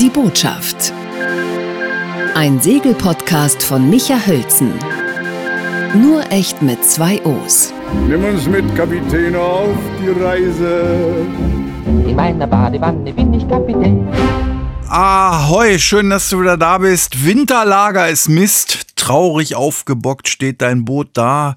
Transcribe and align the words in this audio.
Die 0.00 0.10
Botschaft. 0.10 0.92
Ein 2.34 2.60
Segelpodcast 2.60 3.62
von 3.62 3.88
Micha 3.88 4.18
Hölzen. 4.26 4.70
Nur 5.94 6.30
echt 6.30 6.60
mit 6.60 6.84
zwei 6.84 7.18
O's. 7.24 7.72
Nimm 8.06 8.22
uns 8.22 8.46
mit, 8.46 8.76
Kapitän, 8.76 9.34
auf 9.34 9.74
die 9.98 10.22
Reise. 10.22 11.26
In 12.06 12.14
meiner 12.14 12.46
Badewanne 12.46 13.10
bin 13.10 13.32
ich 13.32 13.48
Kapitän. 13.48 14.06
Ahoi, 14.86 15.78
schön, 15.78 16.10
dass 16.10 16.28
du 16.28 16.42
wieder 16.42 16.58
da 16.58 16.76
bist. 16.76 17.24
Winterlager 17.24 18.10
ist 18.10 18.28
Mist. 18.28 18.96
Traurig 18.96 19.56
aufgebockt 19.56 20.28
steht 20.28 20.60
dein 20.60 20.84
Boot 20.84 21.08
da 21.14 21.56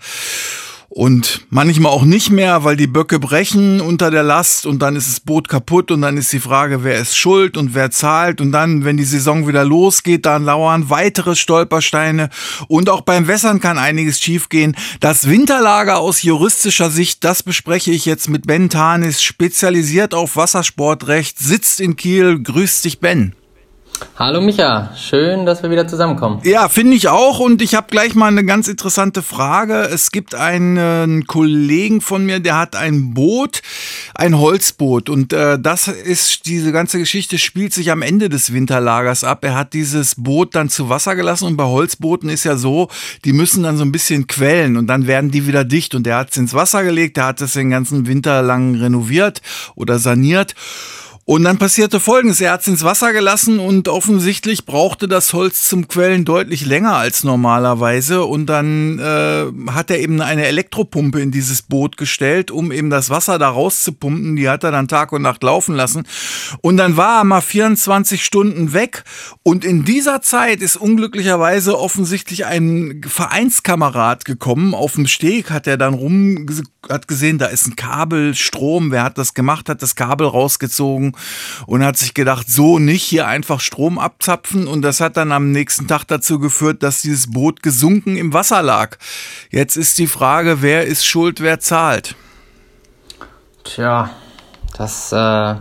und 0.90 1.46
manchmal 1.52 1.92
auch 1.92 2.04
nicht 2.04 2.32
mehr, 2.32 2.64
weil 2.64 2.76
die 2.76 2.88
Böcke 2.88 3.20
brechen 3.20 3.80
unter 3.80 4.10
der 4.10 4.24
Last 4.24 4.66
und 4.66 4.80
dann 4.80 4.96
ist 4.96 5.08
das 5.08 5.20
Boot 5.20 5.48
kaputt 5.48 5.92
und 5.92 6.02
dann 6.02 6.18
ist 6.18 6.34
die 6.34 6.40
Frage, 6.40 6.84
wer 6.84 7.00
ist 7.00 7.16
schuld 7.16 7.58
und 7.58 7.76
wer 7.76 7.92
zahlt 7.92 8.42
und 8.42 8.52
dann, 8.52 8.84
wenn 8.84 8.98
die 8.98 9.04
Saison 9.04 9.48
wieder 9.48 9.64
losgeht, 9.64 10.26
dann 10.26 10.46
lauern 10.46 10.90
weitere 10.90 11.36
Stolpersteine 11.36 12.30
und 12.68 12.90
auch 12.90 13.02
beim 13.02 13.28
Wässern 13.28 13.60
kann 13.60 13.78
einiges 13.78 14.20
schiefgehen. 14.20 14.76
Das 15.00 15.30
Winterlager 15.30 16.00
aus 16.00 16.24
juristischer 16.24 16.90
Sicht, 16.90 17.24
das 17.24 17.44
bespreche 17.44 17.92
ich 17.92 18.06
jetzt 18.06 18.28
mit 18.28 18.48
Ben 18.48 18.70
Tanis, 18.70 19.22
spezialisiert 19.22 20.16
auf 20.16 20.36
Wassersportrecht, 20.36 21.38
sitzt 21.38 21.80
in 21.80 21.96
Kiel. 21.98 22.42
Grüß 22.42 22.82
dich, 22.82 23.00
Ben. 23.00 23.36
Hallo 24.16 24.42
Micha, 24.42 24.94
schön, 24.98 25.46
dass 25.46 25.64
wir 25.64 25.70
wieder 25.70 25.88
zusammenkommen. 25.88 26.42
Ja, 26.44 26.68
finde 26.68 26.96
ich 26.96 27.08
auch. 27.08 27.40
Und 27.40 27.62
ich 27.62 27.74
habe 27.74 27.88
gleich 27.90 28.16
mal 28.16 28.28
eine 28.28 28.44
ganz 28.44 28.68
interessante 28.68 29.22
Frage. 29.24 29.84
Es 29.84 30.12
gibt 30.12 30.36
einen 30.36 31.26
Kollegen 31.26 32.02
von 32.02 32.26
mir, 32.26 32.40
der 32.40 32.58
hat 32.58 32.76
ein 32.76 33.14
Boot, 33.14 33.62
ein 34.16 34.38
Holzboot. 34.38 35.10
Und 35.10 35.32
äh, 35.32 35.58
das 35.58 35.88
ist, 35.88 36.46
diese 36.48 36.72
ganze 36.72 37.00
Geschichte 37.00 37.38
spielt 37.38 37.74
sich 37.74 37.92
am 37.92 38.02
Ende 38.02 38.28
des 38.28 38.52
Winterlagers 38.52 39.24
ab. 39.24 39.46
Er 39.46 39.56
hat 39.56 39.74
dieses 39.74 40.16
Boot 40.16 40.54
dann 40.54 40.70
zu 40.70 40.90
Wasser 40.90 41.16
gelassen. 41.16 41.46
Und 41.46 41.56
bei 41.56 41.66
Holzbooten 41.66 42.30
ist 42.30 42.44
ja 42.44 42.58
so, 42.58 42.90
die 43.24 43.34
müssen 43.34 43.64
dann 43.64 43.78
so 43.78 43.86
ein 43.86 43.92
bisschen 43.94 44.28
quellen 44.28 44.76
und 44.76 44.88
dann 44.88 45.08
werden 45.08 45.32
die 45.32 45.48
wieder 45.48 45.64
dicht. 45.64 45.96
Und 45.96 46.06
der 46.06 46.18
hat 46.18 46.32
es 46.32 46.38
ins 46.38 46.54
Wasser 46.54 46.84
gelegt, 46.84 47.18
der 47.18 47.26
hat 47.28 47.42
es 47.42 47.54
den 47.54 47.70
ganzen 47.70 48.06
Winter 48.06 48.42
lang 48.42 48.76
renoviert 48.76 49.42
oder 49.76 49.98
saniert. 49.98 50.56
Und 51.30 51.44
dann 51.44 51.60
passierte 51.60 52.00
Folgendes. 52.00 52.42
Er 52.42 52.54
hat 52.54 52.62
es 52.62 52.68
ins 52.68 52.84
Wasser 52.84 53.14
gelassen 53.14 53.60
und 53.60 53.88
offensichtlich 53.88 54.66
brauchte 54.66 55.08
das 55.08 55.32
Holz 55.32 55.70
zum 55.70 55.88
Quellen 55.88 56.26
deutlich 56.26 56.66
länger 56.66 56.96
als 56.96 57.24
normalerweise. 57.24 58.24
Und 58.24 58.48
dann 58.48 58.98
äh, 58.98 59.46
hat 59.70 59.92
er 59.92 60.00
eben 60.00 60.22
eine 60.22 60.48
Elektropumpe 60.48 61.22
in 61.22 61.30
dieses 61.30 61.62
Boot 61.62 61.98
gestellt, 61.98 62.50
um 62.50 62.72
eben 62.72 62.90
das 62.90 63.12
Wasser 63.12 63.38
da 63.38 63.50
rauszupumpen. 63.50 64.38
Die 64.38 64.50
hat 64.50 64.64
er 64.64 64.72
dann 64.72 64.88
Tag 64.88 65.12
und 65.12 65.22
Nacht 65.22 65.44
laufen 65.44 65.76
lassen. 65.76 66.08
Und 66.62 66.78
dann 66.78 66.98
war 66.98 67.20
er 67.20 67.26
mal 67.26 67.42
24 67.42 68.26
Stunden 68.26 68.74
weg. 68.74 69.04
Und 69.44 69.64
in 69.64 69.86
dieser 69.86 70.24
Zeit 70.24 70.62
ist 70.62 70.78
unglücklicherweise 70.78 71.78
offensichtlich 71.78 72.48
ein 72.48 73.02
Vereinskamerad 73.08 74.26
gekommen. 74.26 74.74
Auf 74.74 74.94
dem 74.94 75.06
Steg 75.06 75.52
hat 75.52 75.68
er 75.68 75.78
dann 75.78 75.94
rum, 75.94 76.48
hat 76.90 77.08
gesehen, 77.08 77.38
da 77.38 77.46
ist 77.46 77.68
ein 77.68 77.76
Kabel, 77.76 78.34
Strom. 78.34 78.90
Wer 78.90 79.04
hat 79.04 79.20
das 79.20 79.36
gemacht? 79.36 79.70
Hat 79.70 79.84
das 79.84 79.96
Kabel 79.96 80.26
rausgezogen 80.26 81.14
und 81.66 81.84
hat 81.84 81.98
sich 81.98 82.14
gedacht, 82.14 82.50
so 82.50 82.80
nicht 82.80 83.04
hier 83.04 83.28
einfach 83.28 83.60
Strom 83.60 84.00
abzapfen. 84.00 84.68
Und 84.68 84.82
das 84.82 85.00
hat 85.00 85.18
dann 85.18 85.32
am 85.32 85.52
nächsten 85.52 85.88
Tag 85.88 86.06
dazu 86.06 86.40
geführt, 86.40 86.84
dass 86.84 87.02
dieses 87.02 87.32
Boot 87.32 87.64
gesunken 87.64 88.18
im 88.18 88.34
Wasser 88.34 88.62
lag. 88.62 88.98
Jetzt 89.52 89.76
ist 89.76 89.98
die 89.98 90.08
Frage, 90.08 90.62
wer 90.62 90.86
ist 90.86 91.06
schuld, 91.06 91.42
wer 91.42 91.60
zahlt? 91.60 92.16
Tja, 93.64 94.10
das 94.78 95.12
äh, 95.12 95.56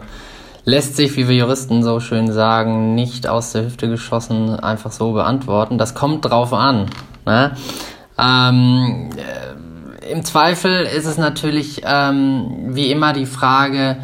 lässt 0.64 0.96
sich, 0.96 1.16
wie 1.16 1.28
wir 1.28 1.36
Juristen 1.36 1.82
so 1.82 1.98
schön 1.98 2.30
sagen, 2.30 2.94
nicht 2.94 3.26
aus 3.26 3.52
der 3.52 3.64
Hüfte 3.64 3.88
geschossen 3.88 4.50
einfach 4.60 4.92
so 4.92 5.12
beantworten. 5.12 5.78
Das 5.78 5.94
kommt 5.94 6.26
drauf 6.26 6.52
an. 6.52 6.90
Ne? 7.24 7.56
Ähm, 8.18 9.10
äh, 9.16 10.12
Im 10.12 10.24
Zweifel 10.24 10.84
ist 10.84 11.06
es 11.06 11.16
natürlich 11.18 11.82
ähm, 11.84 12.74
wie 12.74 12.90
immer 12.90 13.12
die 13.12 13.26
Frage, 13.26 13.96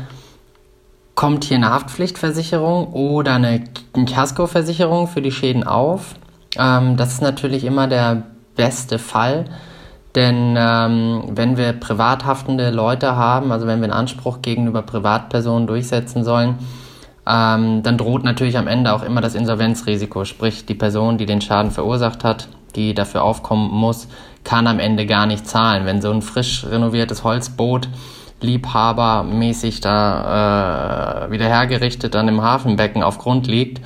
kommt 1.15 1.45
hier 1.45 1.57
eine 1.57 1.71
Haftpflichtversicherung 1.71 2.93
oder 2.93 3.35
eine, 3.35 3.65
Kaskoversicherung 4.07 5.07
für 5.07 5.23
die 5.23 5.33
Schäden 5.33 5.65
auf. 5.65 6.17
Ähm, 6.59 6.97
das 6.97 7.15
ist 7.15 7.23
natürlich 7.23 7.65
immer 7.65 7.87
der 7.87 8.25
beste 8.57 8.99
Fall, 8.99 9.47
denn 10.15 10.55
ähm, 10.57 11.25
wenn 11.31 11.57
wir 11.57 11.73
privat 11.73 12.25
haftende 12.25 12.71
Leute 12.71 13.17
haben, 13.17 13.53
also 13.53 13.67
wenn 13.67 13.81
wir 13.81 13.85
einen 13.85 13.93
Anspruch 13.93 14.43
gegenüber 14.43 14.83
Privatpersonen 14.83 15.67
durchsetzen 15.67 16.25
sollen, 16.25 16.59
ähm, 17.27 17.83
dann 17.83 17.99
droht 17.99 18.23
natürlich 18.23 18.59
am 18.59 18.69
Ende 18.69 18.93
auch 18.93 19.03
immer 19.03 19.21
das 19.21 19.35
Insolvenzrisiko, 19.35 20.25
sprich 20.25 20.67
die 20.67 20.75
Person, 20.75 21.19
die 21.19 21.27
den 21.27 21.41
Schaden 21.41 21.71
verursacht 21.71 22.23
hat, 22.23 22.49
die 22.77 22.95
dafür 22.95 23.23
aufkommen 23.23 23.71
muss, 23.71 24.09
kann 24.45 24.67
am 24.67 24.79
Ende 24.79 25.07
gar 25.07 25.27
nicht 25.27 25.47
zahlen. 25.47 25.87
Wenn 25.87 26.03
so 26.03 26.11
ein 26.11 26.23
frisch 26.23 26.65
renoviertes 26.65 27.25
Holzboot 27.25 27.89
liebhabermäßig 28.45 29.81
da 29.81 31.27
äh, 31.27 31.31
wieder 31.31 31.47
hergerichtet 31.47 32.15
dann 32.15 32.29
im 32.29 32.43
Hafenbecken 32.43 33.03
auf 33.03 33.19
Grund 33.19 33.47
liegt, 33.47 33.81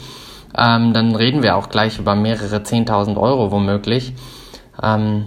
ähm, 0.56 0.92
dann 0.92 1.14
reden 1.14 1.42
wir 1.42 1.56
auch 1.56 1.68
gleich 1.68 1.98
über 1.98 2.14
mehrere 2.14 2.58
10.000 2.58 3.16
Euro 3.16 3.50
womöglich. 3.50 4.12
Ähm, 4.82 5.26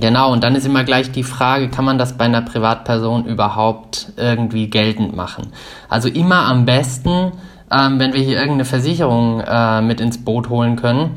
genau, 0.00 0.32
und 0.32 0.44
dann 0.44 0.54
ist 0.54 0.66
immer 0.66 0.84
gleich 0.84 1.10
die 1.10 1.22
Frage, 1.22 1.68
kann 1.68 1.84
man 1.84 1.98
das 1.98 2.16
bei 2.16 2.24
einer 2.24 2.42
Privatperson 2.42 3.26
überhaupt 3.26 4.12
irgendwie 4.16 4.68
geltend 4.68 5.14
machen? 5.16 5.52
Also 5.88 6.08
immer 6.08 6.46
am 6.46 6.64
besten, 6.64 7.32
ähm, 7.70 7.98
wenn 7.98 8.12
wir 8.12 8.20
hier 8.20 8.36
irgendeine 8.36 8.64
Versicherung 8.64 9.40
äh, 9.40 9.80
mit 9.82 10.00
ins 10.00 10.24
Boot 10.24 10.48
holen 10.48 10.76
können. 10.76 11.12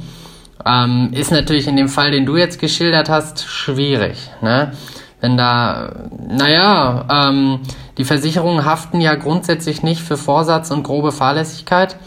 Ähm, 0.65 1.11
ist 1.13 1.31
natürlich 1.31 1.67
in 1.67 1.77
dem 1.77 1.87
Fall, 1.87 2.11
den 2.11 2.25
du 2.25 2.35
jetzt 2.35 2.59
geschildert 2.59 3.09
hast, 3.09 3.45
schwierig. 3.45 4.29
Ne? 4.41 4.71
Wenn 5.19 5.37
da, 5.37 6.07
naja, 6.27 7.05
ähm, 7.09 7.59
die 7.97 8.03
Versicherungen 8.03 8.65
haften 8.65 9.01
ja 9.01 9.15
grundsätzlich 9.15 9.81
nicht 9.81 10.01
für 10.01 10.17
Vorsatz 10.17 10.69
und 10.69 10.83
grobe 10.83 11.11
Fahrlässigkeit. 11.11 11.97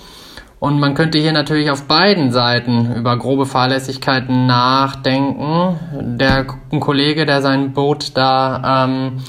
Und 0.60 0.78
man 0.78 0.94
könnte 0.94 1.18
hier 1.18 1.32
natürlich 1.32 1.70
auf 1.70 1.84
beiden 1.84 2.32
Seiten 2.32 2.94
über 2.94 3.16
grobe 3.16 3.46
Fahrlässigkeiten 3.46 4.46
nachdenken. 4.46 5.78
Der 6.18 6.46
ein 6.70 6.80
Kollege, 6.80 7.24
der 7.24 7.40
sein 7.40 7.72
Boot 7.72 8.12
da 8.14 8.84
ähm, 8.84 9.22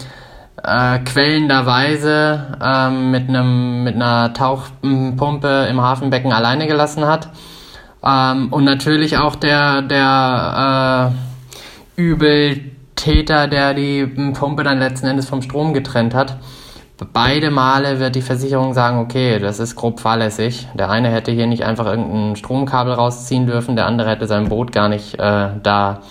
äh, 0.61 0.99
quellenderweise 0.99 2.57
ähm, 2.61 3.11
mit 3.11 3.29
einem 3.29 3.83
mit 3.83 3.95
einer 3.95 4.33
Tauchpumpe 4.33 5.67
im 5.69 5.81
Hafenbecken 5.81 6.33
alleine 6.33 6.67
gelassen 6.67 7.05
hat. 7.05 7.29
Ähm, 8.03 8.51
und 8.51 8.65
natürlich 8.65 9.17
auch 9.17 9.35
der 9.37 9.83
der 9.83 11.13
äh, 11.97 12.01
übel 12.01 12.71
Täter, 13.01 13.47
der 13.47 13.73
die 13.73 14.05
Pumpe 14.05 14.63
dann 14.63 14.79
letzten 14.79 15.07
Endes 15.07 15.27
vom 15.27 15.41
Strom 15.41 15.73
getrennt 15.73 16.13
hat. 16.13 16.37
Beide 17.13 17.49
Male 17.49 17.99
wird 17.99 18.13
die 18.13 18.21
Versicherung 18.21 18.75
sagen, 18.75 18.99
okay, 18.99 19.39
das 19.39 19.59
ist 19.59 19.75
grob 19.75 19.99
fahrlässig. 19.99 20.67
Der 20.75 20.91
eine 20.91 21.09
hätte 21.09 21.31
hier 21.31 21.47
nicht 21.47 21.63
einfach 21.63 21.87
irgendein 21.87 22.35
Stromkabel 22.35 22.93
rausziehen 22.93 23.47
dürfen, 23.47 23.75
der 23.75 23.87
andere 23.87 24.11
hätte 24.11 24.27
sein 24.27 24.49
Boot 24.49 24.71
gar 24.71 24.87
nicht 24.87 25.15
äh, 25.15 25.47
da 25.63 26.01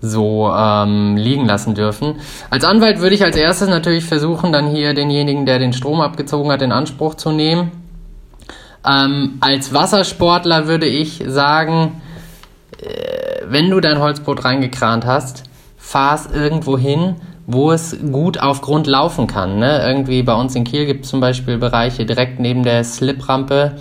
so 0.00 0.50
ähm, 0.50 1.16
liegen 1.16 1.44
lassen 1.44 1.74
dürfen. 1.74 2.16
Als 2.48 2.64
Anwalt 2.64 3.00
würde 3.00 3.14
ich 3.14 3.22
als 3.22 3.36
erstes 3.36 3.68
natürlich 3.68 4.06
versuchen, 4.06 4.50
dann 4.50 4.68
hier 4.68 4.94
denjenigen, 4.94 5.44
der 5.44 5.58
den 5.58 5.74
Strom 5.74 6.00
abgezogen 6.00 6.50
hat, 6.50 6.62
in 6.62 6.72
Anspruch 6.72 7.16
zu 7.16 7.30
nehmen. 7.30 7.72
Ähm, 8.86 9.38
als 9.40 9.74
Wassersportler 9.74 10.66
würde 10.66 10.86
ich 10.86 11.22
sagen, 11.26 12.00
äh, 12.78 13.42
wenn 13.46 13.70
du 13.70 13.80
dein 13.80 13.98
Holzboot 13.98 14.44
reingekrant 14.44 15.04
hast, 15.04 15.44
fahr's 15.94 16.26
irgendwo 16.26 16.76
hin, 16.76 17.14
wo 17.46 17.70
es 17.70 17.96
gut 18.10 18.40
auf 18.40 18.62
Grund 18.62 18.88
laufen 18.88 19.28
kann. 19.28 19.60
Ne? 19.60 19.86
Irgendwie 19.86 20.24
bei 20.24 20.34
uns 20.34 20.56
in 20.56 20.64
Kiel 20.64 20.86
gibt 20.86 21.04
es 21.04 21.10
zum 21.12 21.20
Beispiel 21.20 21.56
Bereiche 21.56 22.04
direkt 22.04 22.40
neben 22.40 22.64
der 22.64 22.82
Sliprampe, 22.82 23.76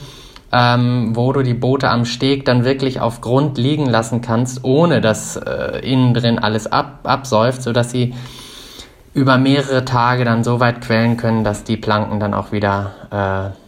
ähm, 0.51 1.15
wo 1.15 1.33
du 1.33 1.42
die 1.42 1.56
Boote 1.56 1.89
am 1.89 2.06
Steg 2.06 2.45
dann 2.45 2.65
wirklich 2.65 3.00
auf 3.00 3.21
Grund 3.21 3.57
liegen 3.57 3.88
lassen 3.88 4.21
kannst, 4.21 4.63
ohne 4.63 5.01
dass 5.01 5.38
äh, 5.38 5.80
innen 5.80 6.13
drin 6.13 6.38
alles 6.38 6.71
ab, 6.71 7.00
absäuft, 7.01 7.63
sodass 7.63 7.89
sie 7.89 8.13
über 9.16 9.39
mehrere 9.39 9.83
Tage 9.83 10.24
dann 10.24 10.44
so 10.44 10.59
weit 10.59 10.81
quellen 10.81 11.18
können, 11.18 11.44
dass 11.44 11.63
die 11.63 11.77
Planken 11.77 12.19
dann 12.19 12.36
auch 12.36 12.51
wieder 12.51 12.92
äh, 13.56 13.62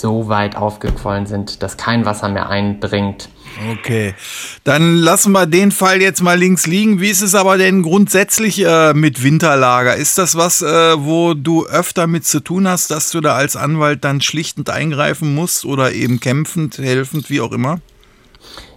so 0.00 0.28
weit 0.28 0.56
aufgequollen 0.56 1.26
sind, 1.26 1.62
dass 1.62 1.76
kein 1.76 2.04
Wasser 2.04 2.28
mehr 2.28 2.48
eindringt. 2.48 3.28
Okay, 3.72 4.14
dann 4.62 4.96
lassen 4.96 5.32
wir 5.32 5.46
den 5.46 5.72
Fall 5.72 6.00
jetzt 6.00 6.22
mal 6.22 6.38
links 6.38 6.66
liegen. 6.66 7.00
Wie 7.00 7.08
ist 7.08 7.22
es 7.22 7.34
aber 7.34 7.58
denn 7.58 7.82
grundsätzlich 7.82 8.64
äh, 8.64 8.94
mit 8.94 9.24
Winterlager? 9.24 9.96
Ist 9.96 10.16
das 10.16 10.36
was, 10.36 10.62
äh, 10.62 10.66
wo 11.04 11.34
du 11.34 11.66
öfter 11.66 12.06
mit 12.06 12.24
zu 12.24 12.40
tun 12.40 12.68
hast, 12.68 12.92
dass 12.92 13.10
du 13.10 13.20
da 13.20 13.34
als 13.34 13.56
Anwalt 13.56 14.04
dann 14.04 14.20
schlichtend 14.20 14.70
eingreifen 14.70 15.34
musst 15.34 15.64
oder 15.64 15.92
eben 15.92 16.20
kämpfend, 16.20 16.78
helfend, 16.78 17.30
wie 17.30 17.40
auch 17.40 17.52
immer? 17.52 17.80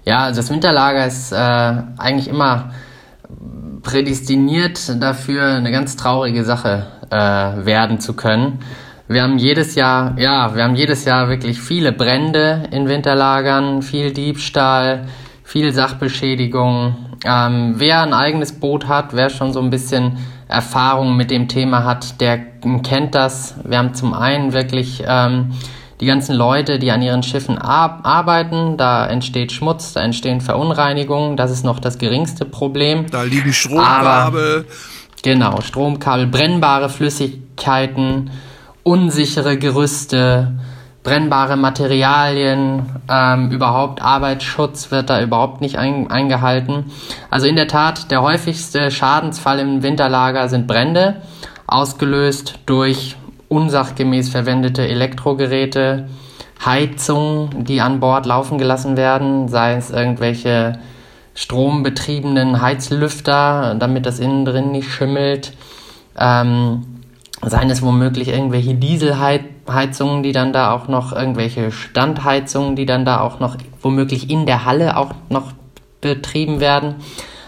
Ja, 0.05 0.23
also 0.23 0.41
das 0.41 0.49
Winterlager 0.49 1.05
ist 1.05 1.31
äh, 1.31 1.35
eigentlich 1.35 2.27
immer 2.27 2.73
prädestiniert 3.83 5.01
dafür, 5.01 5.43
eine 5.43 5.71
ganz 5.71 5.95
traurige 5.95 6.43
Sache 6.43 6.87
äh, 7.11 7.65
werden 7.65 7.99
zu 7.99 8.13
können 8.13 8.59
Wir 9.11 9.23
haben 9.23 9.37
jedes 9.39 9.75
Jahr, 9.75 10.17
ja, 10.17 10.55
wir 10.55 10.63
haben 10.63 10.75
jedes 10.75 11.03
Jahr 11.03 11.27
wirklich 11.27 11.59
viele 11.59 11.91
Brände 11.91 12.69
in 12.71 12.87
Winterlagern, 12.87 13.81
viel 13.81 14.13
Diebstahl, 14.13 15.09
viel 15.43 15.73
Sachbeschädigung. 15.73 17.17
Ähm, 17.25 17.73
wer 17.75 18.03
ein 18.03 18.13
eigenes 18.13 18.57
Boot 18.57 18.87
hat, 18.87 19.07
wer 19.11 19.29
schon 19.29 19.51
so 19.51 19.59
ein 19.59 19.69
bisschen 19.69 20.17
Erfahrung 20.47 21.17
mit 21.17 21.29
dem 21.29 21.49
Thema 21.49 21.83
hat, 21.83 22.21
der 22.21 22.37
kennt 22.83 23.13
das. 23.13 23.55
Wir 23.65 23.79
haben 23.79 23.93
zum 23.93 24.13
einen 24.13 24.53
wirklich 24.53 25.03
ähm, 25.05 25.55
die 25.99 26.05
ganzen 26.05 26.33
Leute, 26.33 26.79
die 26.79 26.91
an 26.91 27.01
ihren 27.01 27.21
Schiffen 27.21 27.57
ar 27.57 27.99
arbeiten, 28.03 28.77
da 28.77 29.05
entsteht 29.05 29.51
Schmutz, 29.51 29.91
da 29.91 29.99
entstehen 29.99 30.39
Verunreinigungen, 30.39 31.35
das 31.35 31.51
ist 31.51 31.65
noch 31.65 31.79
das 31.79 31.97
geringste 31.97 32.45
Problem. 32.45 33.07
Da 33.11 33.23
liegen 33.23 33.51
Stromkabel. 33.51 34.65
genau, 35.21 35.59
Stromkabel, 35.59 36.27
brennbare 36.27 36.87
Flüssigkeiten, 36.87 38.31
unsichere 38.83 39.57
Gerüste, 39.57 40.53
brennbare 41.03 41.57
Materialien, 41.57 42.85
ähm, 43.09 43.51
überhaupt 43.51 44.01
Arbeitsschutz 44.01 44.91
wird 44.91 45.09
da 45.09 45.21
überhaupt 45.21 45.61
nicht 45.61 45.77
ein, 45.77 46.09
eingehalten. 46.11 46.91
Also 47.29 47.47
in 47.47 47.55
der 47.55 47.67
Tat, 47.67 48.11
der 48.11 48.21
häufigste 48.21 48.91
Schadensfall 48.91 49.59
im 49.59 49.83
Winterlager 49.83 50.47
sind 50.49 50.67
Brände, 50.67 51.21
ausgelöst 51.67 52.59
durch 52.65 53.15
unsachgemäß 53.49 54.29
verwendete 54.29 54.87
Elektrogeräte, 54.87 56.07
Heizungen, 56.63 57.63
die 57.65 57.81
an 57.81 57.99
Bord 57.99 58.25
laufen 58.25 58.57
gelassen 58.59 58.95
werden, 58.95 59.47
sei 59.47 59.73
es 59.73 59.89
irgendwelche 59.89 60.79
strombetriebenen 61.33 62.61
Heizlüfter, 62.61 63.75
damit 63.79 64.05
das 64.05 64.19
innen 64.19 64.45
drin 64.45 64.71
nicht 64.71 64.91
schimmelt. 64.91 65.53
Ähm, 66.17 67.00
seien 67.49 67.69
es 67.69 67.81
womöglich 67.81 68.27
irgendwelche 68.27 68.75
Dieselheizungen, 68.75 70.23
die 70.23 70.31
dann 70.31 70.53
da 70.53 70.71
auch 70.71 70.87
noch, 70.87 71.11
irgendwelche 71.13 71.71
Standheizungen, 71.71 72.75
die 72.75 72.85
dann 72.85 73.05
da 73.05 73.21
auch 73.21 73.39
noch 73.39 73.57
womöglich 73.81 74.29
in 74.29 74.45
der 74.45 74.65
Halle 74.65 74.97
auch 74.97 75.13
noch 75.29 75.51
betrieben 76.01 76.59
werden. 76.59 76.95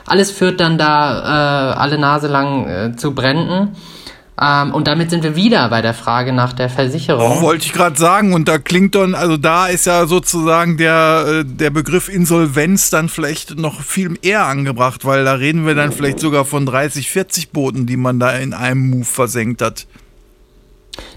Alles 0.06 0.32
führt 0.32 0.60
dann 0.60 0.78
da 0.78 1.74
äh, 1.74 1.74
alle 1.76 1.98
Nase 1.98 2.28
lang 2.28 2.68
äh, 2.68 2.96
zu 2.96 3.14
Bränden. 3.14 3.76
Ähm, 4.42 4.74
und 4.74 4.88
damit 4.88 5.12
sind 5.12 5.24
wir 5.24 5.36
wieder 5.36 5.70
bei 5.70 5.82
der 5.82 5.94
Frage 5.94 6.34
nach 6.34 6.54
der 6.54 6.70
Versicherung. 6.70 7.38
Oh, 7.38 7.42
wollte 7.42 7.66
ich 7.66 7.74
gerade 7.74 7.98
sagen. 7.98 8.34
Und 8.34 8.48
da 8.48 8.58
klingt 8.58 8.96
dann, 8.96 9.14
also 9.14 9.38
da 9.38 9.68
ist 9.68 9.86
ja 9.86 10.08
sozusagen 10.08 10.78
der, 10.78 11.26
äh, 11.28 11.46
der 11.46 11.70
Begriff 11.70 12.10
Insolvenz 12.10 12.90
dann 12.90 13.10
vielleicht 13.10 13.58
noch 13.58 13.82
viel 13.82 14.18
eher 14.22 14.46
angebracht, 14.46 15.06
weil 15.06 15.24
da 15.24 15.34
reden 15.34 15.68
wir 15.68 15.76
dann 15.76 15.92
vielleicht 15.92 16.20
sogar 16.20 16.46
von 16.46 16.66
30, 16.66 17.10
40 17.10 17.52
Booten, 17.52 17.86
die 17.86 17.98
man 17.98 18.20
da 18.20 18.32
in 18.32 18.54
einem 18.54 18.90
Move 18.90 19.06
versenkt 19.06 19.62
hat. 19.62 19.86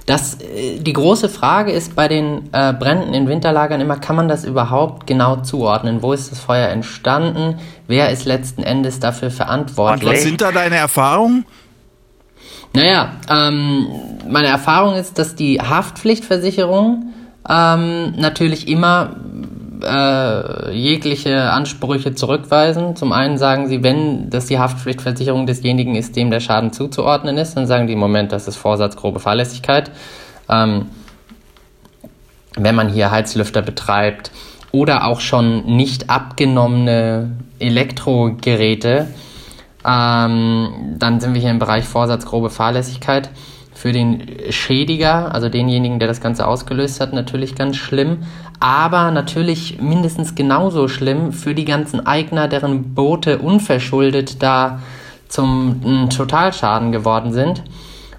Das, 0.04 0.38
äh, 0.40 0.78
die 0.78 0.92
große 0.92 1.30
Frage 1.30 1.72
ist 1.72 1.96
bei 1.96 2.08
den 2.08 2.50
äh, 2.52 2.74
Bränden 2.74 3.14
in 3.14 3.28
Winterlagern 3.28 3.80
immer, 3.80 3.96
kann 3.96 4.16
man 4.16 4.28
das 4.28 4.44
überhaupt 4.44 5.06
genau 5.06 5.36
zuordnen? 5.36 6.02
Wo 6.02 6.12
ist 6.12 6.30
das 6.30 6.40
Feuer 6.40 6.68
entstanden? 6.68 7.58
Wer 7.86 8.10
ist 8.10 8.26
letzten 8.26 8.62
Endes 8.62 9.00
dafür 9.00 9.30
verantwortlich? 9.30 10.08
Und 10.08 10.14
was 10.14 10.22
sind 10.22 10.40
da 10.42 10.52
deine 10.52 10.76
Erfahrungen? 10.76 11.46
Naja, 12.72 13.12
ähm, 13.30 13.86
meine 14.28 14.48
Erfahrung 14.48 14.96
ist, 14.96 15.18
dass 15.18 15.34
die 15.34 15.60
Haftpflichtversicherung 15.60 17.12
ähm, 17.48 18.14
natürlich 18.16 18.68
immer 18.68 19.16
äh, 19.82 20.72
jegliche 20.72 21.50
Ansprüche 21.50 22.14
zurückweisen. 22.14 22.96
Zum 22.96 23.12
einen 23.12 23.38
sagen 23.38 23.68
sie, 23.68 23.82
wenn 23.82 24.30
das 24.30 24.46
die 24.46 24.58
Haftpflichtversicherung 24.58 25.46
desjenigen 25.46 25.94
ist, 25.94 26.16
dem 26.16 26.30
der 26.30 26.40
Schaden 26.40 26.72
zuzuordnen 26.72 27.36
ist, 27.38 27.54
dann 27.54 27.66
sagen 27.66 27.86
die 27.86 27.92
im 27.92 27.98
Moment, 27.98 28.32
das 28.32 28.48
ist 28.48 28.56
Vorsatz 28.56 28.96
grobe 28.96 29.20
Fahrlässigkeit. 29.20 29.90
Ähm, 30.48 30.86
wenn 32.56 32.74
man 32.74 32.88
hier 32.88 33.10
Heizlüfter 33.10 33.62
betreibt 33.62 34.30
oder 34.72 35.06
auch 35.06 35.20
schon 35.20 35.76
nicht 35.76 36.10
abgenommene 36.10 37.32
Elektrogeräte, 37.58 39.08
ähm, 39.86 40.96
dann 40.98 41.20
sind 41.20 41.34
wir 41.34 41.40
hier 41.40 41.50
im 41.50 41.60
Bereich 41.60 41.84
Vorsatz 41.84 42.26
grobe 42.26 42.50
Fahrlässigkeit. 42.50 43.30
Für 43.72 43.92
den 43.92 44.26
Schädiger, 44.50 45.34
also 45.34 45.48
denjenigen, 45.50 45.98
der 45.98 46.08
das 46.08 46.22
Ganze 46.22 46.46
ausgelöst 46.46 47.00
hat, 47.00 47.12
natürlich 47.12 47.54
ganz 47.54 47.76
schlimm. 47.76 48.20
Aber 48.58 49.10
natürlich 49.10 49.80
mindestens 49.80 50.34
genauso 50.34 50.88
schlimm 50.88 51.32
für 51.32 51.54
die 51.54 51.66
ganzen 51.66 52.06
Eigner, 52.06 52.48
deren 52.48 52.94
Boote 52.94 53.38
unverschuldet 53.38 54.42
da 54.42 54.80
zum 55.28 56.08
Totalschaden 56.08 56.90
geworden 56.90 57.32
sind. 57.32 57.62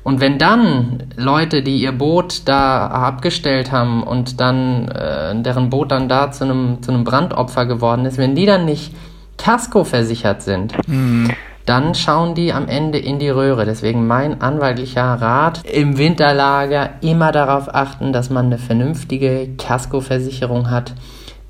Und 0.03 0.21
wenn 0.21 0.37
dann 0.37 1.03
Leute, 1.17 1.63
die 1.63 1.79
ihr 1.79 1.91
Boot 1.91 2.43
da 2.45 2.87
abgestellt 2.87 3.71
haben 3.71 4.03
und 4.03 4.39
dann 4.39 4.87
äh, 4.87 5.41
deren 5.41 5.69
Boot 5.69 5.91
dann 5.91 6.07
da 6.07 6.31
zu 6.31 6.45
einem 6.45 6.81
zu 6.81 6.91
einem 6.93 7.03
Brandopfer 7.03 7.65
geworden 7.65 8.05
ist, 8.05 8.17
wenn 8.17 8.35
die 8.35 8.45
dann 8.45 8.63
nicht 8.63 8.93
Casco 9.37 9.83
versichert 9.83 10.43
sind, 10.43 10.75
mhm 10.87 11.31
dann 11.67 11.95
schauen 11.95 12.33
die 12.33 12.53
am 12.53 12.69
Ende 12.69 12.97
in 12.97 13.19
die 13.19 13.27
Röhre. 13.27 13.65
Deswegen 13.65 14.07
mein 14.07 14.41
anwaltlicher 14.41 15.03
Rat 15.03 15.65
im 15.65 15.97
Winterlager 15.97 16.91
immer 17.01 17.33
darauf 17.33 17.75
achten, 17.75 18.13
dass 18.13 18.29
man 18.29 18.45
eine 18.45 18.57
vernünftige 18.57 19.49
Kaskoversicherung 19.57 20.71
hat, 20.71 20.93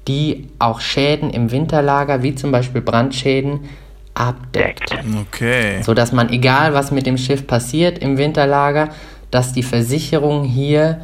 die 0.08 0.48
auch 0.58 0.80
Schäden 0.80 1.30
im 1.30 1.52
Winterlager, 1.52 2.24
wie 2.24 2.34
zum 2.34 2.52
Beispiel 2.52 2.82
Brandschäden, 2.82 3.60
abdeckt. 4.16 4.92
Okay. 5.28 5.84
So 5.84 5.94
dass 5.94 6.12
man, 6.12 6.30
egal 6.30 6.74
was 6.74 6.90
mit 6.90 7.06
dem 7.06 7.20
Schiff 7.20 7.46
passiert 7.46 8.00
im 8.00 8.18
Winterlager, 8.18 8.90
dass 9.30 9.54
die 9.54 9.62
Versicherung 9.62 10.44
hier 10.44 11.00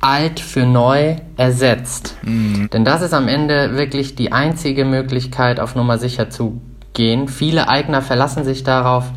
alt 0.00 0.38
für 0.38 0.66
neu 0.66 1.16
ersetzt. 1.38 2.14
Mhm. 2.22 2.68
Denn 2.70 2.84
das 2.84 3.00
ist 3.00 3.14
am 3.14 3.26
Ende 3.26 3.76
wirklich 3.78 4.16
die 4.16 4.32
einzige 4.32 4.84
Möglichkeit, 4.84 5.60
auf 5.60 5.74
Nummer 5.74 5.96
sicher 5.96 6.28
zu 6.28 6.60
gehen. 6.94 7.28
Viele 7.28 7.68
Eigner 7.68 8.02
verlassen 8.02 8.44
sich 8.44 8.64
darauf, 8.64 9.10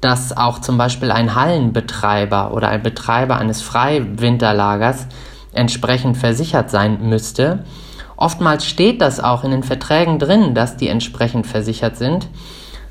dass 0.00 0.36
auch 0.36 0.60
zum 0.60 0.78
Beispiel 0.78 1.10
ein 1.10 1.34
Hallenbetreiber 1.34 2.52
oder 2.52 2.68
ein 2.68 2.82
Betreiber 2.82 3.36
eines 3.36 3.62
Freiwinterlagers 3.62 5.06
entsprechend 5.52 6.16
versichert 6.16 6.70
sein 6.70 7.08
müsste. 7.08 7.64
Oftmals 8.16 8.66
steht 8.66 9.00
das 9.00 9.20
auch 9.20 9.44
in 9.44 9.50
den 9.50 9.62
Verträgen 9.62 10.18
drin, 10.18 10.54
dass 10.54 10.76
die 10.76 10.88
entsprechend 10.88 11.46
versichert 11.46 11.96
sind. 11.96 12.28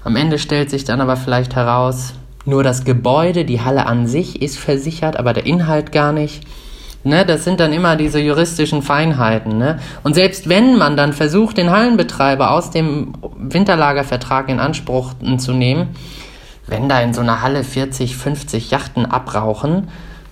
Am 0.03 0.15
Ende 0.15 0.39
stellt 0.39 0.69
sich 0.69 0.85
dann 0.85 1.01
aber 1.01 1.17
vielleicht 1.17 1.55
heraus, 1.55 2.13
nur 2.45 2.63
das 2.63 2.85
Gebäude, 2.85 3.43
die 3.43 3.61
Halle 3.61 3.87
an 3.87 4.07
sich 4.07 4.41
ist 4.41 4.57
versichert, 4.57 5.17
aber 5.17 5.33
der 5.33 5.45
Inhalt 5.45 5.91
gar 5.91 6.13
nicht. 6.13 6.45
Ne, 7.07 7.25
das 7.25 7.45
sind 7.45 7.61
dann 7.61 7.71
immer 7.71 7.95
diese 7.95 8.19
juristischen 8.19 8.81
Feinheiten. 8.81 9.57
Ne? 9.57 9.79
Und 10.03 10.13
selbst 10.13 10.49
wenn 10.49 10.77
man 10.77 10.97
dann 10.97 11.13
versucht, 11.13 11.57
den 11.57 11.71
Hallenbetreiber 11.71 12.51
aus 12.51 12.69
dem 12.69 13.13
Winterlagervertrag 13.37 14.49
in 14.49 14.59
Anspruch 14.59 15.13
zu 15.37 15.53
nehmen, 15.53 15.95
wenn 16.67 16.89
da 16.89 16.99
in 16.99 17.13
so 17.13 17.21
einer 17.21 17.41
Halle 17.41 17.63
40, 17.63 18.17
50 18.17 18.71
Yachten 18.71 19.05
abrauchen, 19.05 19.87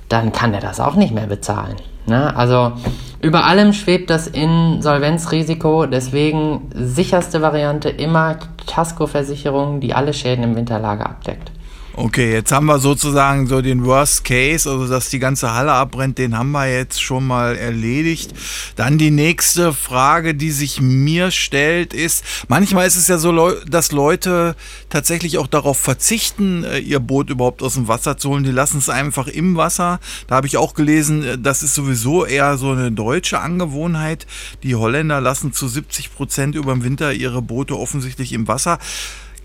dann 0.09 0.33
kann 0.33 0.53
er 0.53 0.59
das 0.59 0.81
auch 0.81 0.95
nicht 0.95 1.13
mehr 1.13 1.27
bezahlen. 1.27 1.77
Ne? 2.07 2.35
Also 2.35 2.73
über 3.21 3.45
allem 3.45 3.71
schwebt 3.71 4.09
das 4.09 4.27
Insolvenzrisiko, 4.27 5.85
deswegen 5.85 6.69
sicherste 6.75 7.41
Variante 7.41 7.87
immer 7.87 8.35
Kaskoversicherung, 8.67 9.79
die 9.79 9.93
alle 9.93 10.11
Schäden 10.11 10.43
im 10.43 10.57
Winterlager 10.57 11.09
abdeckt. 11.09 11.51
Okay, 11.97 12.33
jetzt 12.33 12.51
haben 12.51 12.65
wir 12.65 12.79
sozusagen 12.79 13.47
so 13.47 13.61
den 13.61 13.85
Worst 13.85 14.25
Case, 14.25 14.69
also 14.69 14.85
dass 14.85 15.09
die 15.09 15.19
ganze 15.19 15.53
Halle 15.53 15.71
abbrennt, 15.71 16.17
den 16.17 16.37
haben 16.37 16.51
wir 16.51 16.69
jetzt 16.69 17.01
schon 17.01 17.25
mal 17.25 17.55
erledigt. 17.55 18.33
Dann 18.75 18.97
die 18.97 19.11
nächste 19.11 19.71
Frage, 19.71 20.35
die 20.35 20.51
sich 20.51 20.81
mir 20.81 21.31
stellt, 21.31 21.93
ist, 21.93 22.25
manchmal 22.49 22.85
ist 22.85 22.97
es 22.97 23.07
ja 23.07 23.17
so, 23.17 23.51
dass 23.61 23.93
Leute 23.93 24.57
tatsächlich 24.89 25.37
auch 25.37 25.47
darauf 25.47 25.77
verzichten, 25.77 26.65
äh, 26.65 26.79
ihr 26.79 26.99
Boot 26.99 27.29
überhaupt 27.29 27.63
aus 27.63 27.75
dem 27.75 27.87
Wasser 27.87 28.17
zu 28.17 28.31
holen. 28.31 28.43
Die 28.43 28.51
lassen 28.51 28.79
es 28.79 28.89
einfach 28.89 29.27
im 29.27 29.55
Wasser. 29.55 30.01
Da 30.27 30.35
habe 30.35 30.47
ich 30.47 30.57
auch 30.57 30.73
gelesen, 30.73 31.23
äh, 31.23 31.37
das 31.37 31.63
ist 31.63 31.75
sowieso 31.75 32.25
eher 32.25 32.57
so 32.57 32.71
eine 32.71 32.91
deutsche 32.91 33.39
Angewohnheit. 33.39 34.27
Die 34.63 34.75
Holländer 34.75 35.21
lassen 35.21 35.53
zu 35.53 35.69
70 35.69 36.13
Prozent 36.13 36.55
über 36.55 36.73
den 36.73 36.83
Winter 36.83 37.13
ihre 37.13 37.41
Boote 37.41 37.79
offensichtlich 37.79 38.33
im 38.33 38.49
Wasser. 38.49 38.79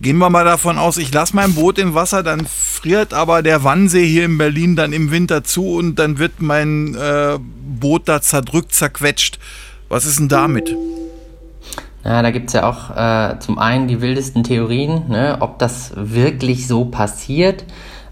Gehen 0.00 0.16
wir 0.16 0.30
mal 0.30 0.46
davon 0.46 0.78
aus, 0.78 0.96
ich 0.96 1.12
lasse 1.12 1.36
mein 1.36 1.54
Boot 1.54 1.78
im 1.78 1.94
Wasser, 1.94 2.22
dann 2.22 2.46
friert 2.46 3.12
aber 3.12 3.42
der 3.42 3.64
Wannsee 3.64 4.06
hier 4.06 4.24
in 4.24 4.38
Berlin 4.38 4.74
dann 4.74 4.94
im 4.94 5.10
Winter 5.10 5.44
zu 5.44 5.74
und 5.74 5.96
dann 5.98 6.18
wird 6.18 6.40
mein 6.40 6.94
äh, 6.94 7.38
Boot 7.38 8.08
da 8.08 8.22
zerdrückt, 8.22 8.72
zerquetscht. 8.72 9.38
Was 9.90 10.06
ist 10.06 10.18
denn 10.18 10.30
damit? 10.30 10.74
Ja, 12.02 12.22
da 12.22 12.30
gibt 12.30 12.46
es 12.46 12.54
ja 12.54 12.66
auch 12.66 12.96
äh, 12.96 13.38
zum 13.40 13.58
einen 13.58 13.88
die 13.88 14.00
wildesten 14.00 14.42
Theorien, 14.42 15.08
ne, 15.08 15.36
ob 15.40 15.58
das 15.58 15.92
wirklich 15.94 16.66
so 16.66 16.86
passiert. 16.86 17.66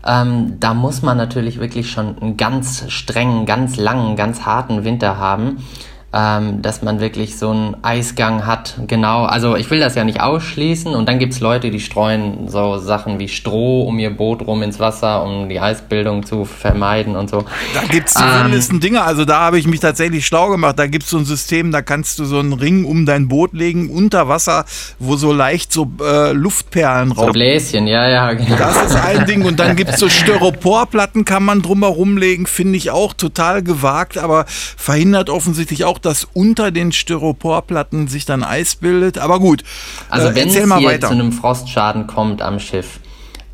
Ähm, 0.07 0.61
da 0.61 0.75
muss 0.75 1.01
man 1.01 1.17
natürlich 1.17 1.59
wirklich 1.59 1.91
schon 1.91 2.19
einen 2.19 2.37
ganz 2.37 2.85
strengen, 2.89 3.47
ganz 3.47 3.77
langen, 3.77 4.15
ganz 4.15 4.43
harten 4.43 4.85
Winter 4.85 5.17
haben. 5.17 5.65
Ähm, 6.11 6.63
dass 6.63 6.81
man 6.81 7.01
wirklich 7.01 7.37
so 7.37 7.51
einen 7.51 7.77
Eisgang 7.83 8.47
hat. 8.47 8.79
Genau, 8.87 9.25
also 9.25 9.57
ich 9.57 9.71
will 9.71 9.79
das 9.79 9.95
ja 9.95 10.05
nicht 10.05 10.21
ausschließen. 10.21 10.95
Und 10.95 11.07
dann 11.07 11.19
gibt 11.19 11.35
es 11.35 11.41
Leute, 11.41 11.71
die 11.71 11.81
streuen 11.81 12.49
so 12.49 12.79
Sachen 12.79 13.19
wie 13.19 13.29
Stroh 13.29 13.83
um 13.83 13.99
ihr 13.99 14.09
Boot 14.09 14.47
rum 14.47 14.63
ins 14.63 14.81
Wasser, 14.81 15.23
um 15.23 15.51
die 15.51 15.61
Eisbildung 15.61 16.25
zu 16.25 16.47
vermeiden 16.47 17.15
und 17.15 17.29
so. 17.29 17.45
Da 17.75 17.83
gibt 17.91 18.09
es 18.09 18.15
die 18.15 18.23
ähm, 18.23 18.47
wildesten 18.47 18.81
Dinge. 18.81 19.03
Also 19.03 19.27
da 19.27 19.41
habe 19.41 19.59
ich 19.59 19.67
mich 19.67 19.81
tatsächlich 19.81 20.25
schlau 20.25 20.49
gemacht. 20.49 20.79
Da 20.79 20.87
gibt 20.87 21.05
es 21.05 21.11
so 21.11 21.19
ein 21.19 21.27
System, 21.27 21.73
da 21.73 21.83
kannst 21.83 22.19
du 22.19 22.25
so 22.25 22.39
einen 22.39 22.55
Ring 22.55 22.87
um 22.87 23.05
dein 23.05 23.29
Boot 23.29 23.53
legen, 23.53 23.91
unter 23.91 24.29
Wasser, 24.29 24.65
wo 24.99 25.17
so 25.17 25.35
leicht 25.35 25.75
so 25.75 25.91
äh, 26.03 26.33
Luftperlen 26.33 27.13
raus. 27.13 27.27
So 27.27 27.33
Bläschen, 27.33 27.87
ja, 27.87 28.09
ja, 28.09 28.33
genau. 28.33 28.57
Das 28.57 28.87
ist 28.87 28.97
ein 28.97 29.27
Ding. 29.27 29.45
Und 29.45 29.61
dann 29.61 29.77
gibt 29.77 29.91
es 29.91 30.01
so 30.01 30.09
Styroporplatten, 30.09 31.27
kann 31.27 31.45
man 31.45 31.61
drumherum 31.61 32.17
legen, 32.17 32.47
finde 32.47 32.79
ich 32.79 32.91
auch 32.91 33.13
total 33.13 33.63
gewagt, 33.63 34.17
aber 34.17 34.47
verhindert 34.49 35.29
offensichtlich 35.29 35.85
auch 35.85 35.98
auch, 35.99 36.01
dass 36.01 36.25
unter 36.35 36.71
den 36.71 36.93
Styroporplatten 36.93 38.09
sich 38.09 38.25
dann 38.25 38.43
Eis 38.43 38.77
bildet. 38.77 39.19
Aber 39.19 39.39
gut. 39.39 39.65
Also 40.09 40.29
äh, 40.29 40.35
wenn 40.35 40.49
es 40.49 40.55
hier 40.55 40.69
weiter. 40.69 41.09
zu 41.09 41.15
einem 41.15 41.33
Frostschaden 41.33 42.07
kommt 42.07 42.43
am 42.43 42.59
Schiff, 42.61 43.01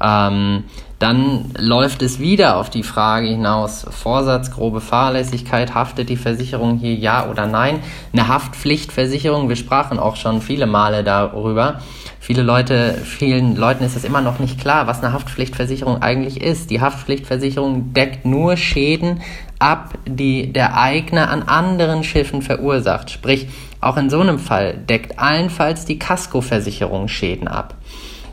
ähm, 0.01 0.65
dann 0.99 1.51
läuft 1.59 2.03
es 2.03 2.19
wieder 2.19 2.57
auf 2.57 2.71
die 2.71 2.83
Frage 2.83 3.27
hinaus, 3.27 3.85
Vorsatz, 3.91 4.51
grobe 4.51 4.81
Fahrlässigkeit, 4.81 5.75
haftet 5.75 6.09
die 6.09 6.17
Versicherung 6.17 6.79
hier 6.79 6.95
ja 6.95 7.29
oder 7.29 7.47
nein? 7.47 7.81
Eine 8.13 8.29
Haftpflichtversicherung, 8.29 9.49
wir 9.49 9.57
sprachen 9.57 9.99
auch 9.99 10.17
schon 10.17 10.41
viele 10.41 10.67
Male 10.67 11.05
darüber. 11.05 11.81
Viele 12.21 12.43
Leute, 12.43 12.95
vielen 13.05 13.55
Leuten 13.55 13.85
ist 13.85 13.97
es 13.97 14.05
immer 14.05 14.23
noch 14.23 14.39
nicht 14.39 14.59
klar, 14.59 14.87
was 14.87 15.03
eine 15.03 15.13
Haftpflichtversicherung 15.13 16.01
eigentlich 16.01 16.41
ist. 16.41 16.71
Die 16.71 16.81
Haftpflichtversicherung 16.81 17.93
deckt 17.93 18.25
nur 18.25 18.57
Schäden 18.57 19.21
ab, 19.65 19.95
die 20.07 20.53
der 20.53 20.77
Eigner 20.79 21.31
an 21.31 21.43
anderen 21.43 22.05
Schiffen 22.05 22.43
verursacht. 22.43 23.11
Sprich, 23.11 23.49
auch 23.81 23.97
in 23.97 24.11
so 24.11 24.21
einem 24.21 24.39
Fall 24.39 24.75
deckt 24.75 25.19
allenfalls 25.19 25.87
die 25.87 25.99
Kaskoversicherung 25.99 27.09
Schäden 27.09 27.49
ab. 27.49 27.75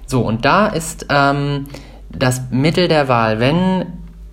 So, 0.05 0.21
und 0.21 0.43
da 0.43 0.67
ist 0.67 1.05
ähm, 1.09 1.67
das 2.09 2.41
Mittel 2.51 2.89
der 2.89 3.07
Wahl, 3.07 3.39
wenn 3.39 3.85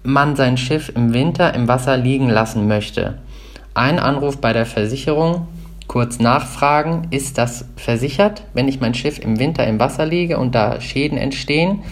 man 0.02 0.35
sein 0.35 0.57
Schiff 0.57 0.90
im 0.95 1.14
Winter 1.14 1.55
im 1.55 1.69
Wasser 1.69 1.97
liegen 1.97 2.28
lassen 2.28 2.67
möchte. 2.67 3.19
Ein 3.75 4.00
Anruf 4.00 4.40
bei 4.40 4.52
der 4.52 4.67
Versicherung, 4.67 5.47
kurz 5.87 6.19
nachfragen, 6.19 7.09
ist 7.11 7.38
das 7.38 7.64
versichert, 7.76 8.43
wenn 8.55 8.67
ich 8.67 8.81
mein 8.81 8.95
Schiff 8.95 9.19
im 9.21 9.38
Winter 9.38 9.67
im 9.67 9.78
Wasser 9.78 10.05
liege 10.05 10.38
und 10.38 10.55
da 10.55 10.81
Schäden 10.81 11.17
entstehen? 11.17 11.85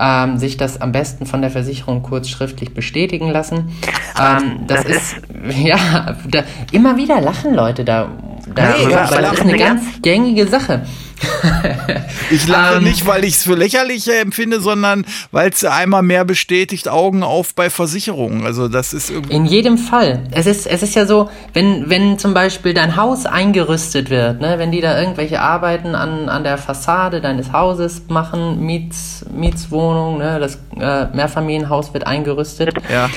Ähm, 0.00 0.38
sich 0.38 0.56
das 0.56 0.80
am 0.80 0.92
besten 0.92 1.26
von 1.26 1.40
der 1.40 1.50
Versicherung 1.50 2.02
kurz 2.02 2.28
schriftlich 2.28 2.72
bestätigen 2.72 3.30
lassen. 3.30 3.72
Ähm, 4.20 4.66
das 4.68 4.84
ist, 4.84 5.16
ja, 5.56 6.16
da, 6.28 6.44
immer 6.70 6.96
wieder 6.96 7.20
lachen 7.20 7.54
Leute 7.54 7.84
da 7.84 8.08
darüber, 8.54 8.88
nee, 8.88 9.10
weil 9.10 9.22
das 9.22 9.32
ist 9.32 9.42
eine 9.42 9.56
ganz 9.56 9.82
gängige 10.02 10.46
Sache. 10.46 10.82
ich 12.30 12.46
lache 12.46 12.72
um, 12.72 12.78
ähm, 12.78 12.84
nicht, 12.84 13.06
weil 13.06 13.24
ich 13.24 13.34
es 13.34 13.44
für 13.44 13.54
lächerlich 13.54 14.08
empfinde, 14.08 14.60
sondern 14.60 15.04
weil 15.32 15.50
es 15.50 15.64
einmal 15.64 16.02
mehr 16.02 16.24
bestätigt, 16.24 16.88
Augen 16.88 17.22
auf 17.22 17.54
bei 17.54 17.70
Versicherungen. 17.70 18.44
Also 18.44 18.68
das 18.68 18.92
ist 18.92 19.10
irgendwie. 19.10 19.34
In 19.34 19.46
jedem 19.46 19.78
Fall. 19.78 20.24
Es 20.30 20.46
ist, 20.46 20.66
es 20.66 20.82
ist 20.82 20.94
ja 20.94 21.06
so, 21.06 21.28
wenn, 21.52 21.88
wenn 21.90 22.18
zum 22.18 22.34
Beispiel 22.34 22.74
dein 22.74 22.96
Haus 22.96 23.26
eingerüstet 23.26 24.10
wird, 24.10 24.40
ne, 24.40 24.58
wenn 24.58 24.72
die 24.72 24.80
da 24.80 24.98
irgendwelche 24.98 25.40
Arbeiten 25.40 25.94
an, 25.94 26.28
an 26.28 26.44
der 26.44 26.58
Fassade 26.58 27.20
deines 27.20 27.52
Hauses 27.52 28.02
machen, 28.08 28.64
Miets, 28.64 29.24
Mietswohnung, 29.32 30.18
ne, 30.18 30.38
das 30.38 30.56
äh, 30.78 31.06
Mehrfamilienhaus 31.14 31.92
wird 31.94 32.06
eingerüstet. 32.06 32.74
Ja 32.90 33.08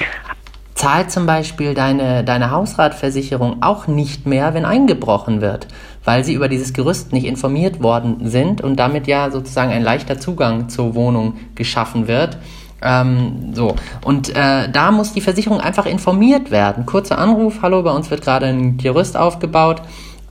zahlt 0.81 1.11
zum 1.11 1.27
Beispiel 1.27 1.75
deine, 1.75 2.23
deine 2.23 2.49
Hausratversicherung 2.49 3.61
auch 3.61 3.85
nicht 3.85 4.25
mehr, 4.25 4.55
wenn 4.55 4.65
eingebrochen 4.65 5.39
wird, 5.39 5.67
weil 6.03 6.23
sie 6.23 6.33
über 6.33 6.47
dieses 6.47 6.73
Gerüst 6.73 7.13
nicht 7.13 7.25
informiert 7.25 7.81
worden 7.81 8.29
sind 8.29 8.61
und 8.61 8.77
damit 8.77 9.07
ja 9.07 9.29
sozusagen 9.29 9.71
ein 9.71 9.83
leichter 9.83 10.19
Zugang 10.19 10.69
zur 10.69 10.95
Wohnung 10.95 11.35
geschaffen 11.55 12.07
wird. 12.07 12.37
Ähm, 12.81 13.53
so. 13.53 13.75
Und 14.03 14.35
äh, 14.35 14.69
da 14.69 14.91
muss 14.91 15.13
die 15.13 15.21
Versicherung 15.21 15.61
einfach 15.61 15.85
informiert 15.85 16.49
werden. 16.49 16.85
Kurzer 16.85 17.19
Anruf, 17.19 17.59
hallo, 17.61 17.83
bei 17.83 17.91
uns 17.91 18.09
wird 18.09 18.23
gerade 18.23 18.47
ein 18.47 18.77
Gerüst 18.77 19.15
aufgebaut. 19.15 19.81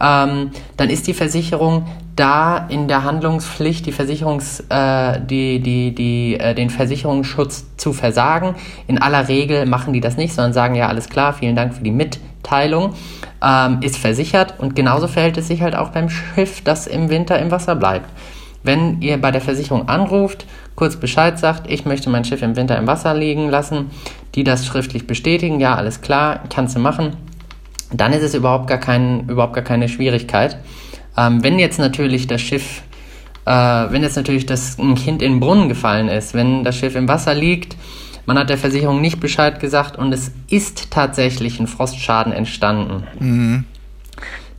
Ähm, 0.00 0.50
dann 0.76 0.88
ist 0.88 1.06
die 1.06 1.14
Versicherung 1.14 1.86
da 2.16 2.66
in 2.68 2.88
der 2.88 3.04
Handlungspflicht, 3.04 3.86
die 3.86 3.92
Versicherungs, 3.92 4.64
äh, 4.68 5.20
die, 5.20 5.60
die, 5.60 5.94
die, 5.94 6.38
äh, 6.40 6.54
den 6.54 6.70
Versicherungsschutz 6.70 7.76
zu 7.76 7.92
versagen. 7.92 8.56
In 8.86 9.00
aller 9.00 9.28
Regel 9.28 9.66
machen 9.66 9.92
die 9.92 10.00
das 10.00 10.16
nicht, 10.16 10.34
sondern 10.34 10.52
sagen, 10.52 10.74
ja, 10.74 10.88
alles 10.88 11.08
klar, 11.08 11.32
vielen 11.34 11.54
Dank 11.54 11.74
für 11.74 11.82
die 11.82 11.92
Mitteilung, 11.92 12.94
ähm, 13.42 13.78
ist 13.82 13.96
versichert. 13.96 14.54
Und 14.58 14.76
genauso 14.76 15.08
verhält 15.08 15.36
es 15.36 15.48
sich 15.48 15.62
halt 15.62 15.74
auch 15.74 15.90
beim 15.90 16.08
Schiff, 16.08 16.62
das 16.62 16.86
im 16.86 17.10
Winter 17.10 17.38
im 17.38 17.50
Wasser 17.50 17.74
bleibt. 17.74 18.08
Wenn 18.62 19.00
ihr 19.00 19.18
bei 19.18 19.30
der 19.30 19.40
Versicherung 19.40 19.88
anruft, 19.88 20.46
kurz 20.74 20.96
Bescheid 20.96 21.38
sagt, 21.38 21.70
ich 21.70 21.86
möchte 21.86 22.10
mein 22.10 22.24
Schiff 22.24 22.42
im 22.42 22.56
Winter 22.56 22.76
im 22.76 22.86
Wasser 22.86 23.14
liegen 23.14 23.48
lassen, 23.48 23.90
die 24.34 24.44
das 24.44 24.66
schriftlich 24.66 25.06
bestätigen, 25.06 25.60
ja, 25.60 25.74
alles 25.74 26.02
klar, 26.02 26.44
kannst 26.50 26.76
du 26.76 26.80
machen, 26.80 27.16
dann 27.92 28.12
ist 28.12 28.22
es 28.22 28.34
überhaupt 28.34 28.66
gar, 28.66 28.78
kein, 28.78 29.28
überhaupt 29.28 29.54
gar 29.54 29.64
keine 29.64 29.88
Schwierigkeit. 29.88 30.58
Ähm, 31.16 31.42
wenn 31.42 31.58
jetzt 31.58 31.78
natürlich 31.78 32.26
das 32.26 32.40
Schiff, 32.40 32.82
äh, 33.46 33.50
wenn 33.50 34.02
jetzt 34.02 34.16
natürlich 34.16 34.46
das, 34.46 34.78
ein 34.78 34.94
Kind 34.94 35.22
in 35.22 35.32
den 35.32 35.40
Brunnen 35.40 35.68
gefallen 35.68 36.08
ist, 36.08 36.34
wenn 36.34 36.62
das 36.62 36.76
Schiff 36.76 36.94
im 36.94 37.08
Wasser 37.08 37.34
liegt, 37.34 37.76
man 38.30 38.38
hat 38.38 38.48
der 38.48 38.58
Versicherung 38.58 39.00
nicht 39.00 39.18
Bescheid 39.18 39.58
gesagt 39.58 39.96
und 39.96 40.12
es 40.12 40.30
ist 40.48 40.92
tatsächlich 40.92 41.58
ein 41.58 41.66
Frostschaden 41.66 42.32
entstanden. 42.32 43.02
Mhm. 43.18 43.64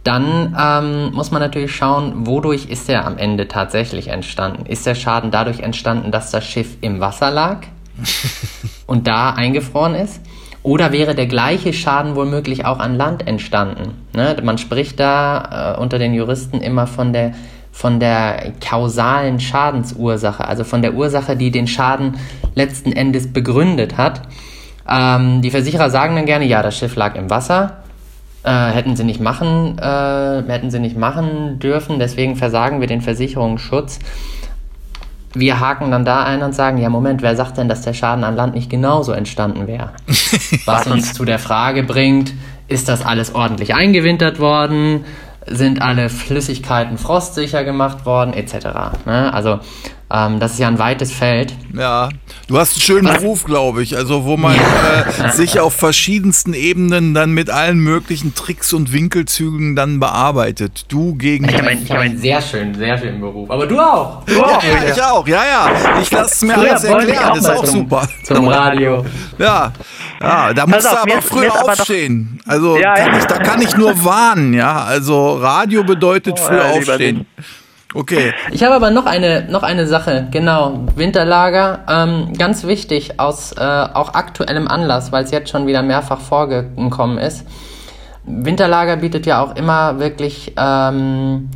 Dann 0.03 0.57
ähm, 0.59 1.13
muss 1.13 1.31
man 1.31 1.41
natürlich 1.41 1.73
schauen, 1.73 2.27
wodurch 2.27 2.65
ist 2.65 2.89
er 2.89 3.07
am 3.07 3.17
Ende 3.17 3.47
tatsächlich 3.47 4.09
entstanden. 4.09 4.65
Ist 4.65 4.85
der 4.85 4.95
Schaden 4.95 5.31
dadurch 5.31 5.61
entstanden, 5.61 6.11
dass 6.11 6.31
das 6.31 6.45
Schiff 6.45 6.75
im 6.81 6.99
Wasser 6.99 7.31
lag 7.31 7.59
und 8.87 9.07
da 9.07 9.29
eingefroren 9.29 9.95
ist? 9.95 10.19
Oder 10.63 10.91
wäre 10.91 11.15
der 11.15 11.27
gleiche 11.27 11.71
Schaden 11.71 12.17
womöglich 12.17 12.65
auch 12.65 12.79
an 12.79 12.97
Land 12.97 13.25
entstanden? 13.25 13.93
Ne? 14.13 14.35
Man 14.43 14.57
spricht 14.57 14.99
da 14.99 15.75
äh, 15.77 15.79
unter 15.79 15.97
den 15.97 16.13
Juristen 16.13 16.59
immer 16.59 16.87
von 16.87 17.13
der, 17.13 17.35
von 17.71 18.01
der 18.01 18.51
kausalen 18.59 19.39
Schadensursache, 19.39 20.45
also 20.45 20.65
von 20.65 20.81
der 20.81 20.93
Ursache, 20.93 21.37
die 21.37 21.51
den 21.51 21.67
Schaden 21.67 22.17
letzten 22.55 22.91
Endes 22.91 23.31
begründet 23.31 23.97
hat. 23.97 24.21
Ähm, 24.89 25.41
die 25.41 25.51
Versicherer 25.51 25.89
sagen 25.89 26.15
dann 26.15 26.25
gerne, 26.25 26.45
ja, 26.45 26.61
das 26.61 26.77
Schiff 26.77 26.95
lag 26.95 27.15
im 27.15 27.29
Wasser, 27.29 27.83
äh, 28.43 28.51
hätten 28.51 28.95
sie 28.95 29.03
nicht 29.03 29.21
machen, 29.21 29.77
äh, 29.79 30.43
hätten 30.47 30.71
sie 30.71 30.79
nicht 30.79 30.97
machen 30.97 31.59
dürfen, 31.59 31.99
deswegen 31.99 32.35
versagen 32.35 32.81
wir 32.81 32.87
den 32.87 33.01
Versicherungsschutz 33.01 33.99
wir 35.33 35.59
haken 35.59 35.91
dann 35.91 36.05
da 36.05 36.23
ein 36.23 36.43
und 36.43 36.53
sagen, 36.53 36.77
ja 36.77 36.89
Moment, 36.89 37.21
wer 37.21 37.35
sagt 37.35 37.57
denn, 37.57 37.69
dass 37.69 37.81
der 37.81 37.93
Schaden 37.93 38.23
an 38.23 38.35
Land 38.35 38.53
nicht 38.53 38.69
genauso 38.69 39.13
entstanden 39.13 39.67
wäre? 39.67 39.91
Was 40.65 40.87
uns 40.87 41.13
zu 41.13 41.25
der 41.25 41.39
Frage 41.39 41.83
bringt, 41.83 42.33
ist 42.67 42.89
das 42.89 43.05
alles 43.05 43.33
ordentlich 43.33 43.73
eingewintert 43.73 44.39
worden? 44.39 45.05
Sind 45.47 45.81
alle 45.81 46.09
Flüssigkeiten 46.09 46.97
frostsicher 46.97 47.63
gemacht 47.63 48.05
worden, 48.05 48.33
etc. 48.33 48.67
Ne? 49.05 49.33
Also 49.33 49.59
ähm, 50.11 50.39
das 50.39 50.53
ist 50.53 50.59
ja 50.59 50.67
ein 50.67 50.79
weites 50.79 51.11
Feld. 51.11 51.53
Ja, 51.77 52.09
du 52.47 52.57
hast 52.57 52.73
einen 52.73 52.81
schönen 52.81 53.07
Was? 53.07 53.21
Beruf, 53.21 53.43
glaube 53.45 53.83
ich. 53.83 53.95
Also 53.95 54.25
wo 54.25 54.37
man 54.37 54.55
ja. 54.55 55.27
äh, 55.27 55.31
sich 55.31 55.59
auf 55.59 55.73
verschiedensten 55.73 56.53
Ebenen 56.53 57.13
dann 57.13 57.31
mit 57.31 57.49
allen 57.49 57.79
möglichen 57.79 58.35
Tricks 58.35 58.73
und 58.73 58.91
Winkelzügen 58.91 59.75
dann 59.75 59.99
bearbeitet. 59.99 60.85
Du 60.89 61.15
gegen. 61.15 61.47
Ich 61.47 61.57
habe 61.57 61.67
einen, 61.67 61.89
hab 61.89 61.97
einen 61.99 62.17
sehr 62.17 62.41
schönen, 62.41 62.75
sehr 62.75 62.97
schönen 62.97 63.21
Beruf. 63.21 63.49
Aber 63.49 63.65
du 63.67 63.79
auch. 63.79 64.23
Du 64.25 64.41
auch. 64.41 64.61
Ja, 64.63 64.69
ja, 64.69 64.93
ich 64.93 65.01
auch. 65.01 65.27
Ja, 65.27 65.43
ja. 65.45 65.99
Ich 66.01 66.11
lasse 66.11 66.33
es 66.33 66.41
mir 66.41 66.53
Früher 66.53 66.69
alles 66.69 66.83
erklären. 66.83 67.29
Das 67.35 67.37
ist 67.37 67.49
auch 67.49 67.63
zum, 67.63 67.79
super. 67.79 68.07
Zum 68.23 68.47
Radio. 68.47 69.05
Ja. 69.37 69.71
Ja, 70.21 70.53
da 70.53 70.67
musst 70.67 70.85
du 70.85 70.89
aber 70.89 71.15
mir, 71.15 71.21
früh 71.21 71.47
aufstehen. 71.47 72.39
Also 72.45 72.77
ja, 72.77 72.93
kann 72.93 73.17
ich, 73.17 73.25
da 73.25 73.37
kann 73.39 73.61
ich 73.61 73.75
nur 73.75 74.03
warnen, 74.05 74.53
ja. 74.53 74.83
Also 74.83 75.37
Radio 75.37 75.83
bedeutet 75.83 76.35
oh, 76.39 76.45
früh 76.45 76.59
aufstehen. 76.59 77.25
Okay. 77.93 78.33
Ich 78.51 78.63
habe 78.63 78.75
aber 78.75 78.89
noch 78.89 79.05
eine, 79.05 79.45
noch 79.49 79.63
eine 79.63 79.85
Sache, 79.85 80.27
genau. 80.31 80.85
Winterlager, 80.95 81.79
ähm, 81.89 82.33
ganz 82.37 82.63
wichtig 82.63 83.19
aus 83.19 83.51
äh, 83.53 83.59
auch 83.59 84.13
aktuellem 84.13 84.67
Anlass, 84.67 85.11
weil 85.11 85.23
es 85.25 85.31
jetzt 85.31 85.49
schon 85.49 85.67
wieder 85.67 85.81
mehrfach 85.81 86.19
vorgekommen 86.19 87.17
ist. 87.17 87.45
Winterlager 88.23 88.97
bietet 88.97 89.25
ja 89.25 89.43
auch 89.43 89.55
immer 89.55 89.99
wirklich 89.99 90.53
ähm, 90.55 91.49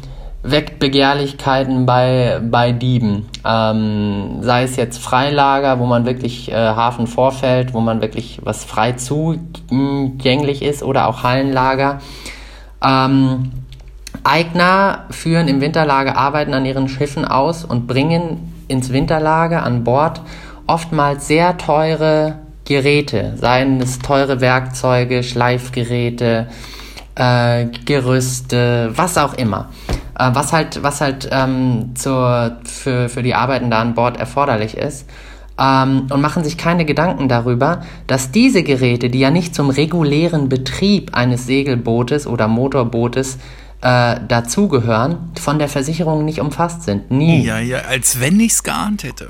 weckt 0.44 0.80
Begehrlichkeiten 0.80 1.86
bei, 1.86 2.40
bei 2.44 2.72
Dieben. 2.72 3.28
Ähm, 3.46 4.38
sei 4.42 4.64
es 4.64 4.76
jetzt 4.76 5.02
Freilager, 5.02 5.80
wo 5.80 5.86
man 5.86 6.06
wirklich 6.06 6.52
äh, 6.52 6.56
Hafen 6.56 7.08
vorfällt, 7.08 7.74
wo 7.74 7.80
man 7.80 8.02
wirklich 8.02 8.42
was 8.44 8.64
frei 8.64 8.94
zugänglich 8.94 10.62
ist, 10.62 10.84
oder 10.84 11.08
auch 11.08 11.24
Hallenlager. 11.24 12.00
Ähm, 12.84 13.52
Eigner 14.26 15.06
führen 15.12 15.48
im 15.48 15.62
Winterlager 15.62 16.18
Arbeiten 16.18 16.54
an 16.54 16.66
ihren 16.66 16.90
Schiffen 16.90 17.26
aus 17.26 17.64
und 17.64 17.88
bringen 17.88 18.54
ins 18.68 18.92
Winterlager 18.92 19.64
an 19.64 19.84
Bord 19.84 20.22
oftmals 20.68 21.28
sehr 21.28 21.58
teure 21.58 22.40
Geräte, 22.66 23.34
seien 23.40 23.80
es 23.80 24.00
teure 24.00 24.42
Werkzeuge, 24.42 25.22
Schleifgeräte, 25.22 26.48
äh, 27.14 27.68
Gerüste, 27.86 28.92
was 28.96 29.18
auch 29.18 29.36
immer. 29.36 29.70
Äh, 30.18 30.32
was 30.34 30.54
halt, 30.54 30.82
was 30.82 31.02
halt 31.02 31.30
ähm, 31.32 31.92
zur, 31.96 32.58
für, 32.64 33.10
für 33.10 33.22
die 33.22 33.36
Arbeiten 33.36 33.70
da 33.70 33.82
an 33.82 33.96
Bord 33.96 34.18
erforderlich 34.18 34.78
ist. 34.78 35.08
Ähm, 35.60 36.08
und 36.10 36.22
machen 36.22 36.44
sich 36.44 36.58
keine 36.58 36.86
Gedanken 36.86 37.30
darüber, 37.30 37.82
dass 38.08 38.32
diese 38.32 38.64
Geräte, 38.64 39.10
die 39.10 39.20
ja 39.20 39.30
nicht 39.30 39.56
zum 39.56 39.70
regulären 39.70 40.50
Betrieb 40.50 41.16
eines 41.16 41.46
Segelbootes 41.46 42.28
oder 42.28 42.48
Motorbootes 42.48 43.38
äh, 43.86 44.20
dazugehören, 44.28 45.30
von 45.40 45.60
der 45.60 45.70
Versicherung 45.70 46.26
nicht 46.26 46.42
umfasst 46.42 46.84
sind. 46.84 47.12
Nie. 47.12 47.46
Ja, 47.46 47.60
ja, 47.60 47.82
als 47.88 48.20
wenn 48.20 48.40
ich 48.40 48.54
es 48.54 48.64
geahnt 48.64 49.04
hätte. 49.04 49.30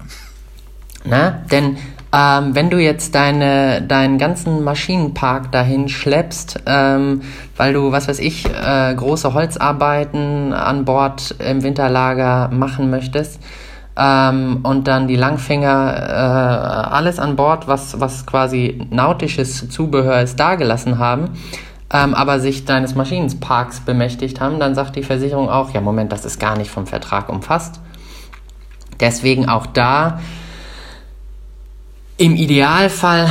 Na, 1.04 1.42
denn 1.52 1.78
ähm, 2.14 2.56
wenn 2.56 2.70
du 2.70 2.80
jetzt 2.80 3.14
deine, 3.16 3.82
deinen 3.82 4.18
ganzen 4.18 4.64
Maschinenpark 4.64 5.52
dahin 5.52 5.90
schleppst, 5.90 6.62
ähm, 6.66 7.22
weil 7.58 7.74
du, 7.74 7.92
was 7.92 8.08
weiß 8.08 8.20
ich, 8.20 8.46
äh, 8.46 8.96
große 8.96 9.34
Holzarbeiten 9.34 10.54
an 10.54 10.86
Bord 10.86 11.36
im 11.40 11.62
Winterlager 11.62 12.48
machen 12.48 12.90
möchtest, 12.90 13.42
ähm, 13.98 14.60
und 14.64 14.88
dann 14.88 15.08
die 15.08 15.18
Langfinger, 15.18 15.96
äh, 15.98 16.94
alles 16.94 17.20
an 17.20 17.36
Bord, 17.36 17.68
was, 17.68 18.00
was 18.00 18.26
quasi 18.26 18.88
nautisches 18.90 19.70
Zubehör 19.70 20.22
ist, 20.22 20.40
dagelassen 20.40 20.98
haben, 20.98 21.32
ähm, 21.96 22.14
aber 22.14 22.42
sich 22.42 22.66
deines 22.66 22.94
Maschinenparks 22.94 23.80
bemächtigt 23.80 24.42
haben, 24.42 24.60
dann 24.60 24.76
sagt 24.76 24.98
die 24.98 25.04
Versicherung 25.04 25.50
auch, 25.50 25.74
ja 25.74 25.80
Moment, 25.80 26.12
das 26.12 26.26
ist 26.26 26.40
gar 26.40 26.58
nicht 26.58 26.70
vom 26.70 26.88
Vertrag 26.88 27.30
umfasst. 27.30 27.80
Deswegen 29.00 29.48
auch 29.48 29.66
da 29.66 30.20
im 32.18 32.36
Idealfall 32.36 33.30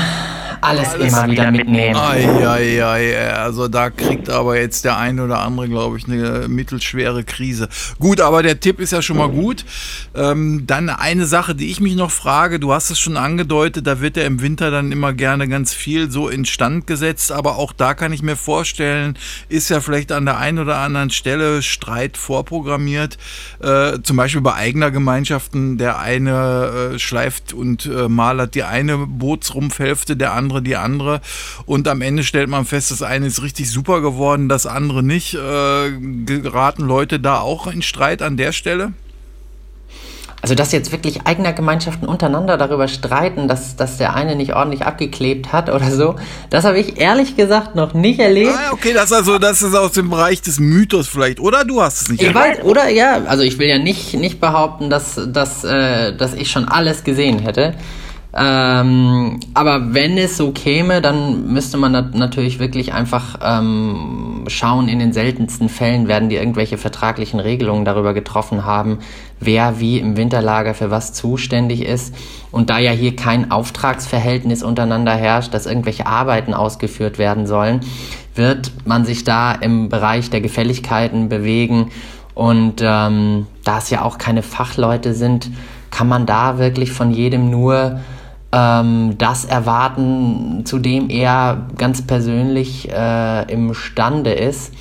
alles, 0.65 0.89
alles 0.95 1.13
immer 1.13 1.31
wieder 1.31 1.51
mitnehmen. 1.51 1.97
Ei, 1.97 2.27
ei, 2.47 2.85
ei, 2.85 3.33
also 3.35 3.69
da 3.69 3.91
kriegt 3.91 4.31
aber 4.31 4.59
jetzt 4.59 4.85
der 4.85 4.97
eine 4.97 5.25
oder 5.25 5.41
andere, 5.41 5.69
glaube 5.69 5.99
ich, 5.99 6.07
eine 6.07 6.49
mittelschwere 6.49 7.25
Krise. 7.25 7.69
Gut, 7.99 8.21
aber 8.21 8.43
der 8.43 8.61
Tipp 8.61 8.81
ist 8.81 8.93
ja 8.93 9.03
schon 9.03 9.19
mal 9.19 9.29
gut. 9.29 9.65
Ähm, 10.15 10.65
dann 10.67 10.89
eine 10.89 11.27
Sache, 11.27 11.55
die 11.55 11.71
ich 11.71 11.81
mich 11.81 11.97
noch 11.97 12.11
frage, 12.11 12.59
du 12.59 12.73
hast 12.73 12.91
es 12.91 12.99
schon 12.99 13.17
angedeutet, 13.17 13.87
da 13.87 14.01
wird 14.01 14.17
ja 14.17 14.25
im 14.25 14.41
Winter 14.41 14.71
dann 14.71 14.93
immer 14.93 15.13
gerne 15.13 15.49
ganz 15.49 15.75
viel 15.75 16.11
so 16.11 16.29
instand 16.29 16.87
gesetzt, 16.87 17.33
aber 17.33 17.57
auch 17.57 17.73
da 17.73 17.95
kann 17.95 18.13
ich 18.13 18.23
mir 18.23 18.37
vorstellen, 18.37 19.19
ist 19.49 19.69
ja 19.71 19.81
vielleicht 19.81 20.13
an 20.13 20.25
der 20.25 20.39
einen 20.39 20.59
oder 20.59 20.79
anderen 20.79 21.11
Stelle 21.11 21.63
Streit 21.63 22.17
vorprogrammiert. 22.17 23.19
Äh, 23.61 23.99
zum 24.03 24.17
Beispiel 24.17 24.41
bei 24.41 24.55
eigener 24.55 24.91
Gemeinschaften, 24.91 25.79
der 25.79 25.99
eine 25.99 26.93
äh, 26.95 26.99
schleift 26.99 27.53
und 27.53 27.87
äh, 27.87 28.09
malert 28.09 28.55
die 28.55 28.65
eine 28.65 28.99
Bootsrumpfhälfte, 28.99 30.17
der 30.17 30.33
andere 30.33 30.54
andere 30.55 30.63
die 30.63 30.77
andere. 30.77 31.21
Und 31.67 31.89
am 31.89 32.01
Ende 32.01 32.23
stellt 32.23 32.49
man 32.49 32.65
fest, 32.65 32.91
das 32.91 33.03
eine 33.03 33.27
ist 33.27 33.43
richtig 33.43 33.71
super 33.71 34.01
geworden, 34.01 34.49
das 34.49 34.67
andere 34.67 35.03
nicht. 35.03 35.35
Äh, 35.35 35.91
geraten 36.25 36.83
Leute 36.83 37.21
da 37.21 37.41
auch 37.41 37.67
in 37.67 37.83
Streit 37.83 38.23
an 38.23 38.37
der 38.37 38.53
Stelle? 38.53 38.93
Also, 40.43 40.55
dass 40.55 40.73
jetzt 40.73 40.93
wirklich 40.93 41.27
eigener 41.27 41.55
Gemeinschaften 41.55 42.07
untereinander 42.07 42.59
darüber 42.59 42.87
streiten, 42.87 43.49
dass, 43.49 43.77
dass 43.77 43.97
der 43.97 44.15
eine 44.15 44.37
nicht 44.37 44.55
ordentlich 44.55 44.83
abgeklebt 44.83 45.55
hat 45.55 45.71
oder 45.71 45.91
so, 45.91 46.17
das 46.51 46.65
habe 46.65 46.79
ich 46.79 47.01
ehrlich 47.01 47.35
gesagt 47.35 47.75
noch 47.75 47.95
nicht 47.95 48.21
erlebt. 48.21 48.53
Ah, 48.55 48.73
okay, 48.73 48.93
das, 48.93 49.11
also, 49.11 49.39
das 49.39 49.63
ist 49.63 49.75
aus 49.75 49.93
dem 49.93 50.11
Bereich 50.11 50.43
des 50.43 50.61
Mythos 50.61 51.09
vielleicht, 51.09 51.41
oder? 51.41 51.65
Du 51.65 51.81
hast 51.81 52.03
es 52.03 52.09
nicht 52.11 52.21
ich 52.21 52.29
erlebt. 52.29 52.59
Weiß, 52.59 52.65
oder 52.65 52.91
ja, 52.91 53.23
also 53.25 53.43
ich 53.43 53.59
will 53.59 53.69
ja 53.69 53.79
nicht, 53.79 54.13
nicht 54.13 54.39
behaupten, 54.39 54.91
dass, 54.91 55.19
dass, 55.27 55.65
äh, 55.65 56.15
dass 56.15 56.35
ich 56.35 56.51
schon 56.51 56.69
alles 56.69 57.05
gesehen 57.05 57.39
hätte. 57.39 57.75
Ähm, 58.37 59.39
aber 59.55 59.95
wenn 59.95 60.19
es 60.19 60.37
so 60.37 60.51
käme, 60.51 61.01
dann 61.01 61.53
müsste 61.53 61.77
man 61.77 61.93
nat 61.93 62.15
natürlich 62.17 62.59
wirklich 62.59 62.93
einfach 62.93 63.39
ähm, 63.41 64.45
schauen, 64.49 64.89
in 64.89 64.99
den 64.99 65.13
seltensten 65.13 65.69
Fällen 65.69 66.09
werden 66.09 66.29
die 66.29 66.35
irgendwelche 66.35 66.77
vertraglichen 66.77 67.39
Regelungen 67.39 67.85
darüber 67.85 68.13
getroffen 68.13 68.65
haben, 68.65 68.99
wer 69.39 69.79
wie 69.79 70.01
im 70.01 70.17
Winterlager 70.17 70.75
für 70.75 70.91
was 70.91 71.13
zuständig 71.13 71.83
ist. 71.83 72.13
Und 72.51 72.71
da 72.71 72.79
ja 72.79 72.91
hier 72.91 73.15
kein 73.15 73.53
Auftragsverhältnis 73.53 74.65
untereinander 74.65 75.15
herrscht, 75.15 75.55
dass 75.55 75.67
irgendwelche 75.67 76.07
Arbeiten 76.07 76.55
ausgeführt 76.55 77.19
werden 77.19 77.47
sollen, 77.47 77.83
wird 78.35 78.73
man 78.85 79.05
sich 79.05 79.23
da 79.23 79.53
im 79.53 79.89
Bereich 79.89 80.29
der 80.31 80.41
Gefälligkeiten 80.41 81.29
bewegen. 81.29 81.93
Und 82.35 82.83
ähm, 82.83 83.47
da 83.63 83.79
es 83.79 83.91
ja 83.91 84.03
auch 84.03 84.19
keine 84.19 84.43
Fachleute 84.43 85.15
sind, 85.15 85.51
kann 85.93 86.09
man 86.09 86.27
da 86.27 86.59
wirklich 86.59 86.91
von 86.91 87.13
jedem 87.13 87.49
nur 87.49 88.01
ähm, 88.55 89.19
das 89.19 89.45
erwarten, 89.45 90.63
zu 90.65 90.79
dem 90.79 91.11
er 91.11 91.67
ganz 91.77 92.03
persönlich 92.03 92.89
äh, 92.91 93.53
imstande 93.53 94.33
ist. 94.33 94.73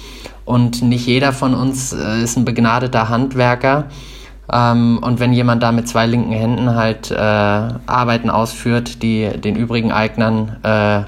Und 0.45 0.83
nicht 0.83 1.07
jeder 1.07 1.33
von 1.33 1.55
uns 1.55 1.91
äh, 1.91 2.21
ist 2.21 2.37
ein 2.37 2.45
begnadeter 2.45 3.09
Handwerker. 3.09 3.85
Ähm, 4.51 4.99
und 5.01 5.19
wenn 5.19 5.33
jemand 5.33 5.63
da 5.63 5.71
mit 5.71 5.87
zwei 5.87 6.05
linken 6.05 6.33
Händen 6.33 6.75
halt 6.75 7.09
äh, 7.09 7.15
Arbeiten 7.15 8.29
ausführt, 8.29 9.01
die 9.01 9.29
den 9.29 9.55
übrigen 9.55 9.91
Eignern 9.91 10.57
äh, 10.63 11.01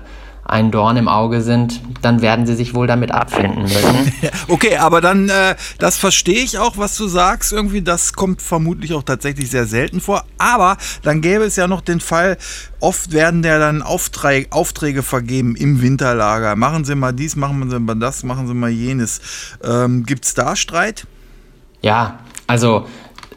ein 0.46 0.70
Dorn 0.70 0.96
im 0.96 1.08
Auge 1.08 1.42
sind, 1.42 1.82
dann 2.04 2.22
werden 2.22 2.46
sie 2.46 2.56
sich 2.56 2.76
wohl 2.76 2.86
damit 2.86 3.12
abfinden 3.12 3.64
müssen. 3.64 4.14
okay, 4.48 4.78
aber 4.78 5.02
dann, 5.02 5.28
äh, 5.28 5.56
das 5.80 5.98
verstehe 5.98 6.44
ich 6.44 6.60
auch, 6.60 6.78
was 6.78 6.96
du 6.98 7.08
sagst. 7.08 7.52
Irgendwie, 7.52 7.82
das 7.82 8.14
kommt 8.14 8.44
vermutlich 8.44 8.94
auch 8.94 9.02
tatsächlich 9.02 9.50
sehr 9.50 9.66
selten 9.66 10.02
vor. 10.02 10.24
Aber 10.38 10.78
dann 11.02 11.22
gäbe 11.22 11.46
es 11.46 11.56
ja 11.56 11.68
noch 11.68 11.82
den 11.82 12.00
Fall, 12.00 12.38
oft 12.80 13.12
werden 13.12 13.44
ja 13.44 13.58
dann 13.58 13.82
Aufträge, 13.82 14.52
Aufträge 14.52 15.02
vergeben 15.02 15.56
im 15.56 15.82
Winterlager. 15.82 16.56
Machen 16.56 16.86
Sie 16.86 16.94
mal 16.94 17.12
dies, 17.12 17.36
machen 17.36 17.68
Sie 17.68 17.80
mal 17.80 17.96
das, 17.96 18.24
machen 18.24 18.48
Sie 18.48 18.54
mal 18.54 18.70
jenes. 18.70 19.22
Ähm, 19.64 20.06
Gibt 20.06 20.26
es 20.26 20.36
da 20.36 20.56
Streit? 20.56 21.08
Ja, 21.82 22.20
also 22.46 22.86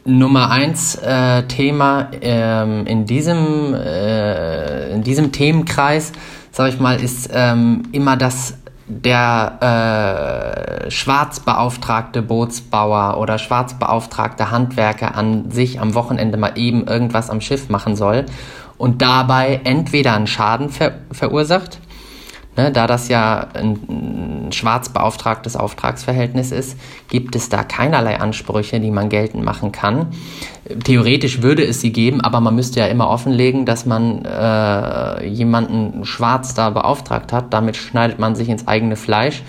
Nummer 0.05 0.51
eins 0.51 0.95
äh, 0.97 1.43
Thema 1.45 2.11
ähm, 2.21 2.87
in, 2.87 3.07
diesem, 3.07 3.75
äh, 3.75 4.93
in 4.93 5.03
diesem 5.03 5.33
Themenkreis 5.33 6.13
sag 6.59 6.71
ich 6.71 6.81
mal, 6.81 7.01
ist 7.01 7.31
ähm, 7.33 7.85
immer 7.93 8.17
das 8.17 8.59
der 8.89 10.87
äh, 10.87 10.91
schwarzbeauftragte 10.91 12.21
Bootsbauer 12.21 13.19
oder 13.19 13.39
schwarzbeauftragte 13.39 14.51
Handwerker 14.51 15.15
an 15.15 15.53
sich 15.53 15.81
am 15.81 15.95
Wochenende 15.95 16.37
mal 16.37 16.59
eben 16.59 16.89
irgendwas 16.89 17.31
am 17.31 17.41
Schiff 17.41 17.69
machen 17.69 17.95
soll 17.95 18.27
und 18.77 19.03
dabei 19.03 19.61
entweder 19.63 20.15
einen 20.15 20.27
Schaden 20.27 20.71
ver 20.71 20.95
verursacht 21.13 21.79
Ne, 22.59 22.73
da 22.73 22.89
das 22.89 23.07
ja 23.07 23.47
ein, 23.55 23.79
ein 24.49 24.53
schwarz 24.53 24.89
beauftragtes 24.89 25.55
Auftragsverhältnis 25.55 26.51
ist, 26.51 26.77
gibt 27.09 27.37
es 27.37 27.49
da 27.49 27.63
keinerlei 27.63 28.19
Ansprüche, 28.19 28.81
die 28.81 28.91
man 28.91 29.11
geltend 29.11 29.45
machen 29.45 29.71
kann. 29.71 30.09
Theoretisch 30.83 31.41
würde 31.41 31.65
es 31.65 31.81
sie 31.81 31.93
geben, 31.93 32.21
aber 32.21 32.41
man 32.41 32.57
müsste 32.57 32.81
ja 32.81 32.87
immer 32.87 33.11
offenlegen, 33.11 33.65
dass 33.65 33.87
man 33.87 34.25
äh, 34.25 35.25
jemanden 35.29 36.05
schwarz 36.05 36.55
da 36.55 36.71
beauftragt 36.71 37.33
hat. 37.33 37.53
Damit 37.53 37.77
schneidet 37.77 38.19
man 38.19 38.35
sich 38.35 38.49
ins 38.49 38.67
eigene 38.67 38.97
Fleisch, 38.97 39.45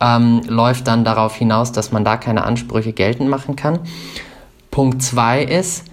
ähm, 0.00 0.40
läuft 0.48 0.88
dann 0.88 1.04
darauf 1.04 1.36
hinaus, 1.36 1.70
dass 1.70 1.92
man 1.92 2.04
da 2.04 2.16
keine 2.16 2.42
Ansprüche 2.42 2.92
geltend 2.92 3.30
machen 3.30 3.54
kann. 3.54 3.78
Punkt 4.72 5.00
zwei 5.04 5.44
ist, 5.44 5.84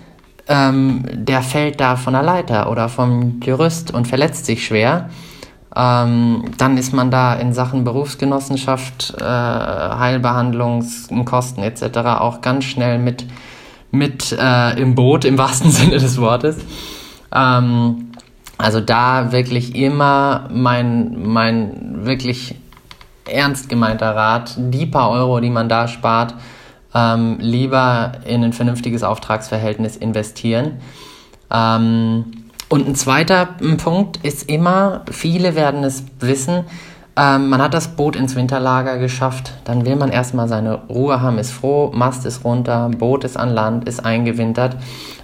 ähm, 0.47 1.04
der 1.13 1.43
fällt 1.43 1.80
da 1.80 1.95
von 1.95 2.13
der 2.13 2.23
Leiter 2.23 2.71
oder 2.71 2.89
vom 2.89 3.39
Gerüst 3.39 3.93
und 3.93 4.08
verletzt 4.08 4.47
sich 4.47 4.65
schwer 4.65 5.12
ähm, 5.76 6.46
dann 6.58 6.78
ist 6.78 6.94
man 6.94 7.12
da 7.12 7.36
in 7.36 7.54
Sachen 7.54 7.84
Berufsgenossenschaft, 7.84 9.16
äh, 9.20 9.24
Heilbehandlungskosten 9.24 11.62
etc. 11.64 11.98
auch 12.20 12.40
ganz 12.42 12.64
schnell 12.64 12.98
mit, 12.98 13.26
mit 13.92 14.32
äh, 14.32 14.80
im 14.80 14.96
Boot 14.96 15.26
im 15.26 15.38
wahrsten 15.38 15.72
Sinne 15.72 15.98
des 15.98 16.18
Wortes. 16.18 16.58
Ähm, 17.34 18.12
also 18.58 18.80
da 18.80 19.34
wirklich 19.34 19.76
immer 19.76 20.48
mein, 20.50 21.28
mein 21.28 22.06
wirklich 22.06 22.56
ernst 23.30 23.68
gemeinter 23.68 24.16
Rat, 24.16 24.56
die 24.58 24.86
paar 24.86 25.10
Euro, 25.10 25.42
die 25.42 25.50
man 25.50 25.68
da 25.68 25.90
spart, 25.90 26.36
ähm, 26.94 27.36
lieber 27.42 28.14
in 28.26 28.46
ein 28.46 28.54
vernünftiges 28.54 29.04
Auftragsverhältnis 29.04 29.98
investieren. 29.98 30.78
Ähm, 31.52 32.45
und 32.76 32.90
ein 32.90 32.96
zweiter 32.96 33.48
Punkt 33.78 34.18
ist 34.18 34.50
immer, 34.50 35.06
viele 35.10 35.56
werden 35.56 35.86
es 35.86 36.04
wissen, 36.20 36.66
ähm, 37.16 37.48
man 37.48 37.62
hat 37.62 37.74
das 37.74 37.96
Boot 37.96 38.18
ins 38.18 38.36
Winterlager 38.36 38.98
geschafft, 38.98 39.54
dann 39.64 39.86
will 39.86 39.96
man 39.96 40.10
erstmal 40.10 40.50
seine 40.50 40.82
Ruhe 40.90 41.22
haben, 41.22 41.38
ist 41.38 41.52
froh, 41.52 41.90
Mast 41.96 42.26
ist 42.26 42.44
runter, 42.44 42.90
Boot 42.90 43.24
ist 43.24 43.38
an 43.38 43.54
Land, 43.54 43.88
ist 43.88 44.06
eingewintert. 44.06 44.76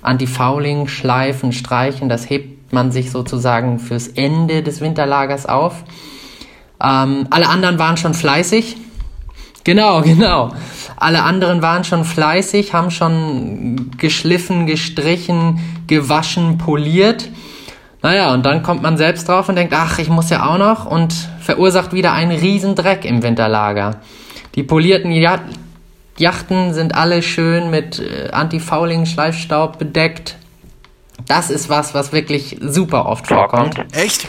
Anti-Fouling, 0.01 0.87
Schleifen, 0.87 1.51
Streichen, 1.51 2.07
das 2.07 2.29
hebt 2.29 2.71
man 2.71 2.93
sich 2.93 3.11
sozusagen 3.11 3.79
fürs 3.79 4.07
Ende 4.07 4.63
des 4.63 4.79
Winterlagers 4.79 5.45
auf. 5.45 5.83
Ähm, 6.81 7.27
alle 7.31 7.49
anderen 7.49 7.79
waren 7.79 7.97
schon 7.97 8.13
fleißig. 8.13 8.77
Genau, 9.65 10.01
genau. 10.03 10.51
Alle 10.95 11.23
anderen 11.23 11.61
waren 11.61 11.83
schon 11.83 12.05
fleißig, 12.05 12.73
haben 12.73 12.91
schon 12.91 13.91
geschliffen, 13.97 14.67
gestrichen, 14.67 15.59
gewaschen, 15.91 16.57
poliert. 16.57 17.29
Naja, 18.01 18.33
und 18.33 18.45
dann 18.45 18.63
kommt 18.63 18.81
man 18.81 18.97
selbst 18.97 19.27
drauf 19.27 19.49
und 19.49 19.57
denkt, 19.57 19.73
ach, 19.75 19.99
ich 19.99 20.07
muss 20.07 20.29
ja 20.29 20.47
auch 20.47 20.57
noch 20.57 20.85
und 20.85 21.13
verursacht 21.41 21.91
wieder 21.93 22.13
einen 22.13 22.31
riesen 22.31 22.75
Dreck 22.75 23.03
im 23.03 23.21
Winterlager. 23.21 23.97
Die 24.55 24.63
polierten 24.63 25.11
Yachten 26.17 26.73
sind 26.73 26.95
alle 26.95 27.21
schön 27.21 27.69
mit 27.69 27.99
äh, 27.99 28.31
Anti-Fouling-Schleifstaub 28.31 29.77
bedeckt. 29.77 30.37
Das 31.27 31.49
ist 31.49 31.69
was, 31.69 31.93
was 31.93 32.13
wirklich 32.13 32.57
super 32.61 33.05
oft 33.05 33.27
vorkommt. 33.27 33.75
Echt? 33.91 34.27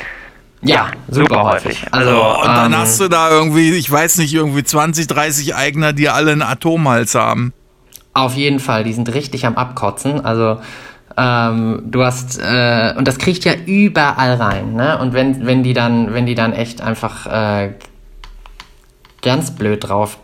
Ja, 0.63 0.91
super 1.09 1.45
häufig. 1.45 1.87
Also, 1.93 2.11
und 2.11 2.47
dann 2.47 2.73
ähm, 2.73 2.79
hast 2.79 3.01
du 3.01 3.09
da 3.09 3.31
irgendwie, 3.31 3.73
ich 3.73 3.91
weiß 3.91 4.19
nicht, 4.19 4.35
irgendwie 4.35 4.65
20, 4.65 5.07
30 5.07 5.55
Eigner, 5.55 5.93
die 5.93 6.09
alle 6.09 6.33
einen 6.33 6.43
Atomhals 6.43 7.15
haben. 7.15 7.53
Auf 8.15 8.35
jeden 8.35 8.61
Fall, 8.61 8.85
die 8.85 8.93
sind 8.93 9.13
richtig 9.15 9.47
am 9.47 9.57
Abkotzen. 9.57 10.25
Also 10.25 10.61
ähm, 11.17 11.83
du 11.87 12.05
hast 12.05 12.39
äh, 12.43 12.95
und 12.97 13.07
das 13.07 13.19
kriegt 13.19 13.45
ja 13.45 13.53
überall 13.67 14.35
rein, 14.35 14.75
ne? 14.75 14.99
Und 14.99 15.13
wenn 15.13 15.47
wenn 15.47 15.63
die 15.63 15.75
dann 15.75 16.15
wenn 16.15 16.27
die 16.27 16.35
dann 16.35 16.53
echt 16.53 16.81
einfach 16.81 17.27
äh, 17.27 17.73
ganz 19.23 19.53
blöd 19.53 19.89
drauf 19.89 20.19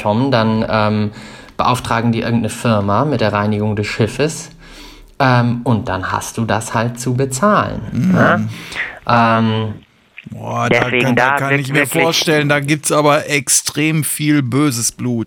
kommen, 0.00 0.30
dann 0.30 0.64
ähm, 0.68 1.10
beauftragen 1.56 2.12
die 2.12 2.20
irgendeine 2.20 2.50
Firma 2.50 3.04
mit 3.04 3.20
der 3.20 3.32
Reinigung 3.32 3.76
des 3.76 3.86
Schiffes 3.86 4.50
ähm, 5.18 5.60
und 5.64 5.88
dann 5.88 6.12
hast 6.12 6.38
du 6.38 6.44
das 6.44 6.74
halt 6.74 7.00
zu 7.00 7.14
bezahlen. 7.14 7.80
Mhm. 7.92 8.12
Ne? 8.12 8.48
Ähm, 9.06 9.74
Boah, 10.30 10.68
da, 10.68 10.84
Deswegen 10.84 11.04
kann, 11.06 11.16
da 11.16 11.30
da 11.30 11.36
kann 11.36 11.58
ich 11.58 11.72
mir 11.72 11.86
vorstellen, 11.86 12.48
da 12.48 12.60
gibt's 12.60 12.92
aber 12.92 13.28
extrem 13.28 14.04
viel 14.04 14.42
böses 14.42 14.92
Blut. 14.92 15.26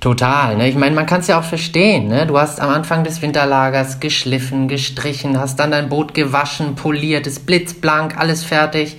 Total, 0.00 0.56
ne? 0.56 0.68
Ich 0.68 0.76
meine, 0.76 0.94
man 0.94 1.06
kann 1.06 1.20
es 1.20 1.26
ja 1.26 1.38
auch 1.38 1.44
verstehen, 1.44 2.08
ne? 2.08 2.26
Du 2.26 2.38
hast 2.38 2.60
am 2.60 2.70
Anfang 2.70 3.04
des 3.04 3.20
Winterlagers 3.20 4.00
geschliffen, 4.00 4.66
gestrichen, 4.66 5.38
hast 5.38 5.60
dann 5.60 5.70
dein 5.70 5.90
Boot 5.90 6.14
gewaschen, 6.14 6.74
poliert, 6.74 7.26
ist 7.26 7.44
blitzblank, 7.44 8.16
alles 8.16 8.42
fertig. 8.42 8.96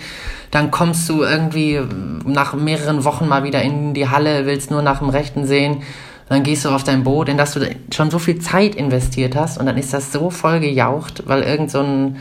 Dann 0.51 0.69
kommst 0.69 1.09
du 1.09 1.23
irgendwie 1.23 1.79
nach 2.25 2.53
mehreren 2.53 3.03
Wochen 3.03 3.27
mal 3.27 3.43
wieder 3.43 3.61
in 3.61 3.93
die 3.93 4.09
Halle, 4.09 4.45
willst 4.45 4.69
nur 4.69 4.81
nach 4.81 4.99
dem 4.99 5.09
Rechten 5.09 5.47
sehen. 5.47 5.81
Dann 6.29 6.43
gehst 6.43 6.65
du 6.65 6.69
auf 6.69 6.83
dein 6.83 7.03
Boot, 7.03 7.29
in 7.29 7.37
das 7.37 7.53
du 7.53 7.61
schon 7.93 8.11
so 8.11 8.19
viel 8.19 8.39
Zeit 8.39 8.75
investiert 8.75 9.35
hast 9.35 9.57
und 9.57 9.65
dann 9.65 9.77
ist 9.77 9.93
das 9.93 10.11
so 10.11 10.29
voll 10.29 10.59
gejaucht, 10.59 11.23
weil 11.25 11.41
irgend 11.43 11.71
so 11.71 11.81
ein 11.81 12.17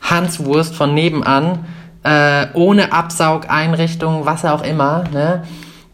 Hanswurst 0.00 0.74
von 0.74 0.94
nebenan, 0.94 1.64
äh, 2.04 2.46
ohne 2.54 2.92
Absaugeinrichtung, 2.92 4.26
was 4.26 4.44
auch 4.44 4.62
immer, 4.62 5.04
ne? 5.12 5.42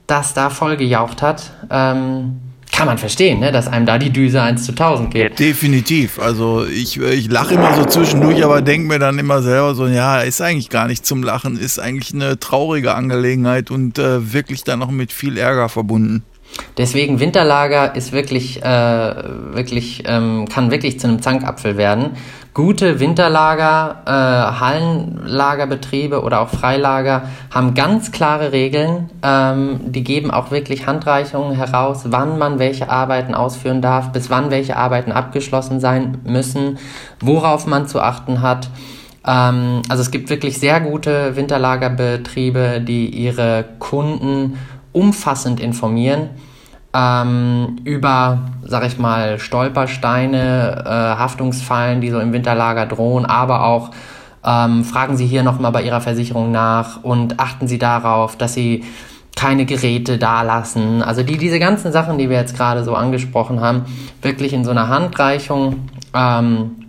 Das 0.09 0.35
da 0.35 0.51
voll 0.51 0.77
gejaucht 0.77 1.23
hat, 1.23 1.53
ähm, 1.71 2.41
kann 2.73 2.87
man 2.87 2.99
verstehen, 2.99 3.41
ne? 3.41 3.53
dass 3.53 3.67
einem 3.69 3.87
da 3.87 3.99
die 3.99 4.11
Düse 4.11 4.41
1 4.41 4.65
zu 4.65 4.73
1000 4.73 5.11
geht. 5.13 5.39
Definitiv. 5.39 6.19
Also 6.19 6.65
ich, 6.65 7.01
ich 7.01 7.31
lache 7.31 7.55
immer 7.55 7.75
so 7.75 7.85
zwischendurch, 7.85 8.45
aber 8.45 8.63
denke 8.63 8.89
mir 8.89 8.99
dann 8.99 9.19
immer 9.19 9.43
selber 9.43 9.75
so, 9.75 9.87
ja, 9.87 10.21
ist 10.21 10.41
eigentlich 10.41 10.71
gar 10.71 10.87
nicht 10.87 11.05
zum 11.05 11.23
Lachen, 11.23 11.59
ist 11.59 11.79
eigentlich 11.79 12.15
eine 12.15 12.39
traurige 12.39 12.95
Angelegenheit 12.95 13.71
und 13.71 13.99
äh, 13.99 14.33
wirklich 14.33 14.65
dann 14.65 14.79
noch 14.79 14.91
mit 14.91 15.13
viel 15.13 15.39
Ärger 15.39 15.69
verbunden. 15.69 16.25
Deswegen 16.77 17.21
Winterlager 17.21 17.95
ist 17.95 18.13
wirklich, 18.13 18.63
äh, 18.63 18.65
wirklich, 18.65 20.05
ähm, 20.07 20.47
kann 20.49 20.71
wirklich 20.71 20.99
zu 20.99 21.09
einem 21.09 21.21
Zankapfel 21.21 21.77
werden. 21.77 22.13
Gute 22.55 22.99
Winterlager, 22.99 24.03
äh, 24.05 24.61
Hallenlagerbetriebe 24.61 26.23
oder 26.23 26.41
auch 26.41 26.49
Freilager 26.49 27.23
haben 27.53 27.75
ganz 27.75 28.11
klare 28.11 28.51
Regeln. 28.51 29.11
Ähm, 29.23 29.81
die 29.85 30.03
geben 30.03 30.31
auch 30.31 30.51
wirklich 30.51 30.87
Handreichungen 30.87 31.55
heraus, 31.55 32.07
wann 32.07 32.39
man 32.39 32.59
welche 32.59 32.91
Arbeiten 32.91 33.35
ausführen 33.35 33.81
darf, 33.81 34.11
bis 34.11 34.29
wann 34.29 34.51
welche 34.51 34.77
Arbeiten 34.77 35.13
abgeschlossen 35.13 35.79
sein 35.79 36.19
müssen, 36.25 36.79
worauf 37.21 37.67
man 37.67 37.87
zu 37.87 38.01
achten 38.01 38.43
hat. 38.43 38.71
Ähm, 39.25 39.83
also 39.89 40.03
es 40.03 40.11
gibt 40.11 40.29
wirklich 40.31 40.59
sehr 40.59 40.81
gute 40.81 41.37
Winterlagerbetriebe, 41.37 42.81
die 42.81 43.09
ihre 43.09 43.67
Kunden 43.79 44.59
umfassend 44.93 45.61
informieren 45.61 46.31
ähm, 46.95 47.77
über, 47.85 48.39
sag 48.65 48.87
ich 48.87 48.99
mal, 48.99 49.39
Stolpersteine, 49.39 50.85
äh, 50.85 50.91
Haftungsfallen, 50.91 52.01
die 52.01 52.11
so 52.11 52.19
im 52.19 52.33
Winterlager 52.33 52.87
drohen, 52.87 53.27
aber 53.27 53.65
auch 53.65 53.91
ähm, 54.45 54.85
fragen 54.85 55.17
Sie 55.17 55.27
hier 55.27 55.43
nochmal 55.43 55.73
bei 55.73 55.83
Ihrer 55.83 56.01
Versicherung 56.01 56.51
nach 56.51 57.03
und 57.03 57.39
achten 57.41 57.69
Sie 57.69 57.79
darauf, 57.79 58.37
dass 58.37 58.55
Sie 58.55 58.85
keine 59.37 59.67
Geräte 59.67 60.19
dalassen. 60.19 61.03
Also 61.03 61.23
die, 61.23 61.39
diese 61.39 61.61
ganzen 61.61 61.93
Sachen, 61.93 62.19
die 62.19 62.29
wir 62.29 62.39
jetzt 62.39 62.57
gerade 62.57 62.83
so 62.83 62.95
angesprochen 62.95 63.61
haben, 63.61 63.83
wirklich 64.23 64.53
in 64.53 64.65
so 64.65 64.71
einer 64.71 64.89
Handreichung 64.89 65.89
ähm, 66.15 66.87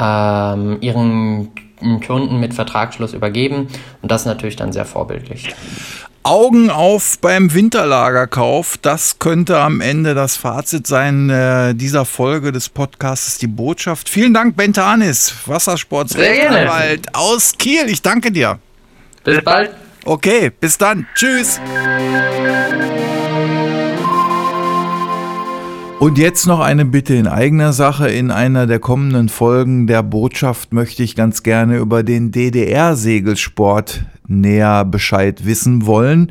ähm, 0.00 0.78
ihren 0.80 1.50
Kunden 2.00 2.40
mit 2.40 2.54
Vertragsschluss 2.54 3.12
übergeben 3.12 3.68
und 4.02 4.10
das 4.10 4.24
natürlich 4.24 4.56
dann 4.56 4.72
sehr 4.72 4.84
vorbildlich. 4.84 5.54
Augen 6.26 6.70
auf 6.70 7.18
beim 7.18 7.52
Winterlagerkauf. 7.52 8.78
Das 8.80 9.18
könnte 9.18 9.58
am 9.58 9.82
Ende 9.82 10.14
das 10.14 10.36
Fazit 10.36 10.86
sein 10.86 11.28
äh, 11.28 11.74
dieser 11.74 12.06
Folge 12.06 12.50
des 12.50 12.70
Podcasts 12.70 13.36
Die 13.38 13.46
Botschaft. 13.46 14.08
Vielen 14.08 14.32
Dank, 14.32 14.56
Bentanis. 14.56 15.34
Wassersportsrechtsanwalt 15.44 17.14
aus 17.14 17.52
Kiel. 17.58 17.88
Ich 17.88 18.00
danke 18.00 18.32
dir. 18.32 18.58
Bis 19.22 19.44
bald! 19.44 19.70
Okay, 20.06 20.50
bis 20.50 20.78
dann. 20.78 21.06
Tschüss. 21.14 21.60
Und 26.04 26.18
jetzt 26.18 26.46
noch 26.46 26.60
eine 26.60 26.84
Bitte 26.84 27.14
in 27.14 27.26
eigener 27.26 27.72
Sache. 27.72 28.10
In 28.10 28.30
einer 28.30 28.66
der 28.66 28.78
kommenden 28.78 29.30
Folgen 29.30 29.86
der 29.86 30.02
Botschaft 30.02 30.74
möchte 30.74 31.02
ich 31.02 31.16
ganz 31.16 31.42
gerne 31.42 31.78
über 31.78 32.02
den 32.02 32.30
DDR-Segelsport 32.30 34.04
näher 34.26 34.84
Bescheid 34.84 35.46
wissen 35.46 35.86
wollen. 35.86 36.30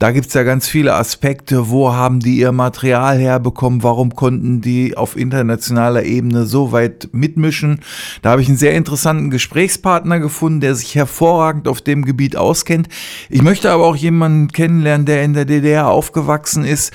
Da 0.00 0.10
gibt's 0.10 0.34
ja 0.34 0.42
ganz 0.42 0.66
viele 0.66 0.94
Aspekte. 0.94 1.70
Wo 1.70 1.92
haben 1.92 2.18
die 2.18 2.38
ihr 2.38 2.50
Material 2.50 3.16
herbekommen? 3.16 3.84
Warum 3.84 4.16
konnten 4.16 4.60
die 4.60 4.96
auf 4.96 5.16
internationaler 5.16 6.02
Ebene 6.02 6.44
so 6.44 6.72
weit 6.72 7.10
mitmischen? 7.12 7.82
Da 8.22 8.30
habe 8.30 8.42
ich 8.42 8.48
einen 8.48 8.56
sehr 8.56 8.74
interessanten 8.74 9.30
Gesprächspartner 9.30 10.18
gefunden, 10.18 10.58
der 10.58 10.74
sich 10.74 10.92
hervorragend 10.96 11.68
auf 11.68 11.80
dem 11.80 12.04
Gebiet 12.04 12.34
auskennt. 12.34 12.88
Ich 13.30 13.42
möchte 13.42 13.70
aber 13.70 13.86
auch 13.86 13.94
jemanden 13.94 14.48
kennenlernen, 14.48 15.06
der 15.06 15.22
in 15.22 15.34
der 15.34 15.44
DDR 15.44 15.86
aufgewachsen 15.86 16.64
ist, 16.64 16.92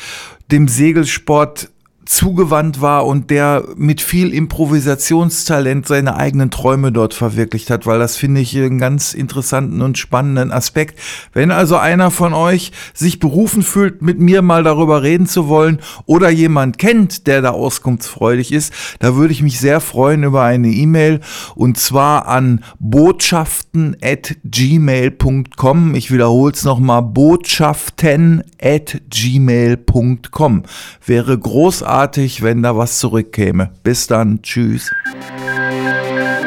dem 0.52 0.68
Segelsport 0.68 1.70
zugewandt 2.10 2.82
war 2.82 3.06
und 3.06 3.30
der 3.30 3.65
mit 3.76 4.02
viel 4.02 4.34
Improvisationstalent 4.34 5.88
seine 5.88 6.15
eigenen 6.15 6.50
Träume 6.50 6.91
dort 6.91 7.13
verwirklicht 7.13 7.69
hat, 7.69 7.86
weil 7.86 8.00
das 8.00 8.17
finde 8.17 8.41
ich 8.41 8.58
einen 8.58 8.80
ganz 8.80 9.13
interessanten 9.13 9.84
und 9.84 10.00
spannenden 10.00 10.52
Aspekt. 10.52 11.00
Wenn 11.34 11.52
also 11.52 11.78
einer 11.78 12.10
von 12.10 12.34
euch 12.34 12.72
sich 12.95 13.19
berufen 13.19 13.62
fühlt, 13.62 14.02
mit 14.02 14.19
mir 14.19 14.41
mal 14.41 14.63
darüber 14.63 15.04
reden 15.04 15.28
zu 15.28 15.48
wollen 15.50 15.82
oder 16.08 16.32
jemand 16.32 16.80
kennt, 16.80 17.28
der 17.28 17.43
da 17.43 17.52
auskunftsfreudig 17.52 18.54
ist, 18.54 18.74
da 18.98 19.15
würde 19.15 19.32
ich 19.32 19.43
mich 19.43 19.60
sehr 19.60 19.80
freuen 19.80 20.24
über 20.24 20.41
eine 20.41 20.69
E-Mail 20.69 21.19
und 21.54 21.78
zwar 21.78 22.28
an 22.28 22.63
botschaften 22.80 23.95
at 24.02 24.36
gmail.com. 24.43 25.93
Ich 25.93 26.12
wiederhole 26.12 26.54
es 26.54 26.63
nochmal, 26.63 27.04
botschaften 27.04 28.43
at 28.60 29.00
gmail.com. 29.12 30.63
Wäre 31.06 31.38
großartig, 31.38 31.99
wenn 32.00 32.64
da 32.64 32.78
was 32.78 33.00
zurückkäme. 33.00 33.72
Bis 33.84 34.08
dann, 34.08 34.42
tschüss. 34.42 34.90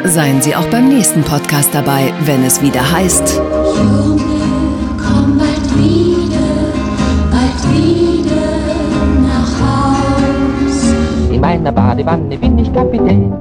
Seien 0.04 0.40
Sie 0.40 0.56
auch 0.56 0.64
beim 0.66 0.88
nächsten 0.88 1.22
Podcast 1.22 1.74
dabei, 1.74 2.12
wenn 2.24 2.42
es 2.44 2.62
wieder 2.62 2.90
heißt. 2.90 3.36
Junge, 3.36 4.16
komm 4.96 5.38
bald 5.38 5.76
wieder, 5.76 6.72
bald 7.30 7.76
wieder 7.76 8.46
nach 9.28 9.60
Haus. 9.60 11.30
In 11.30 11.40
meiner 11.40 11.70
Badewanne 11.70 12.38
bin 12.38 12.58
ich 12.58 12.72
Kapitän. 12.72 13.34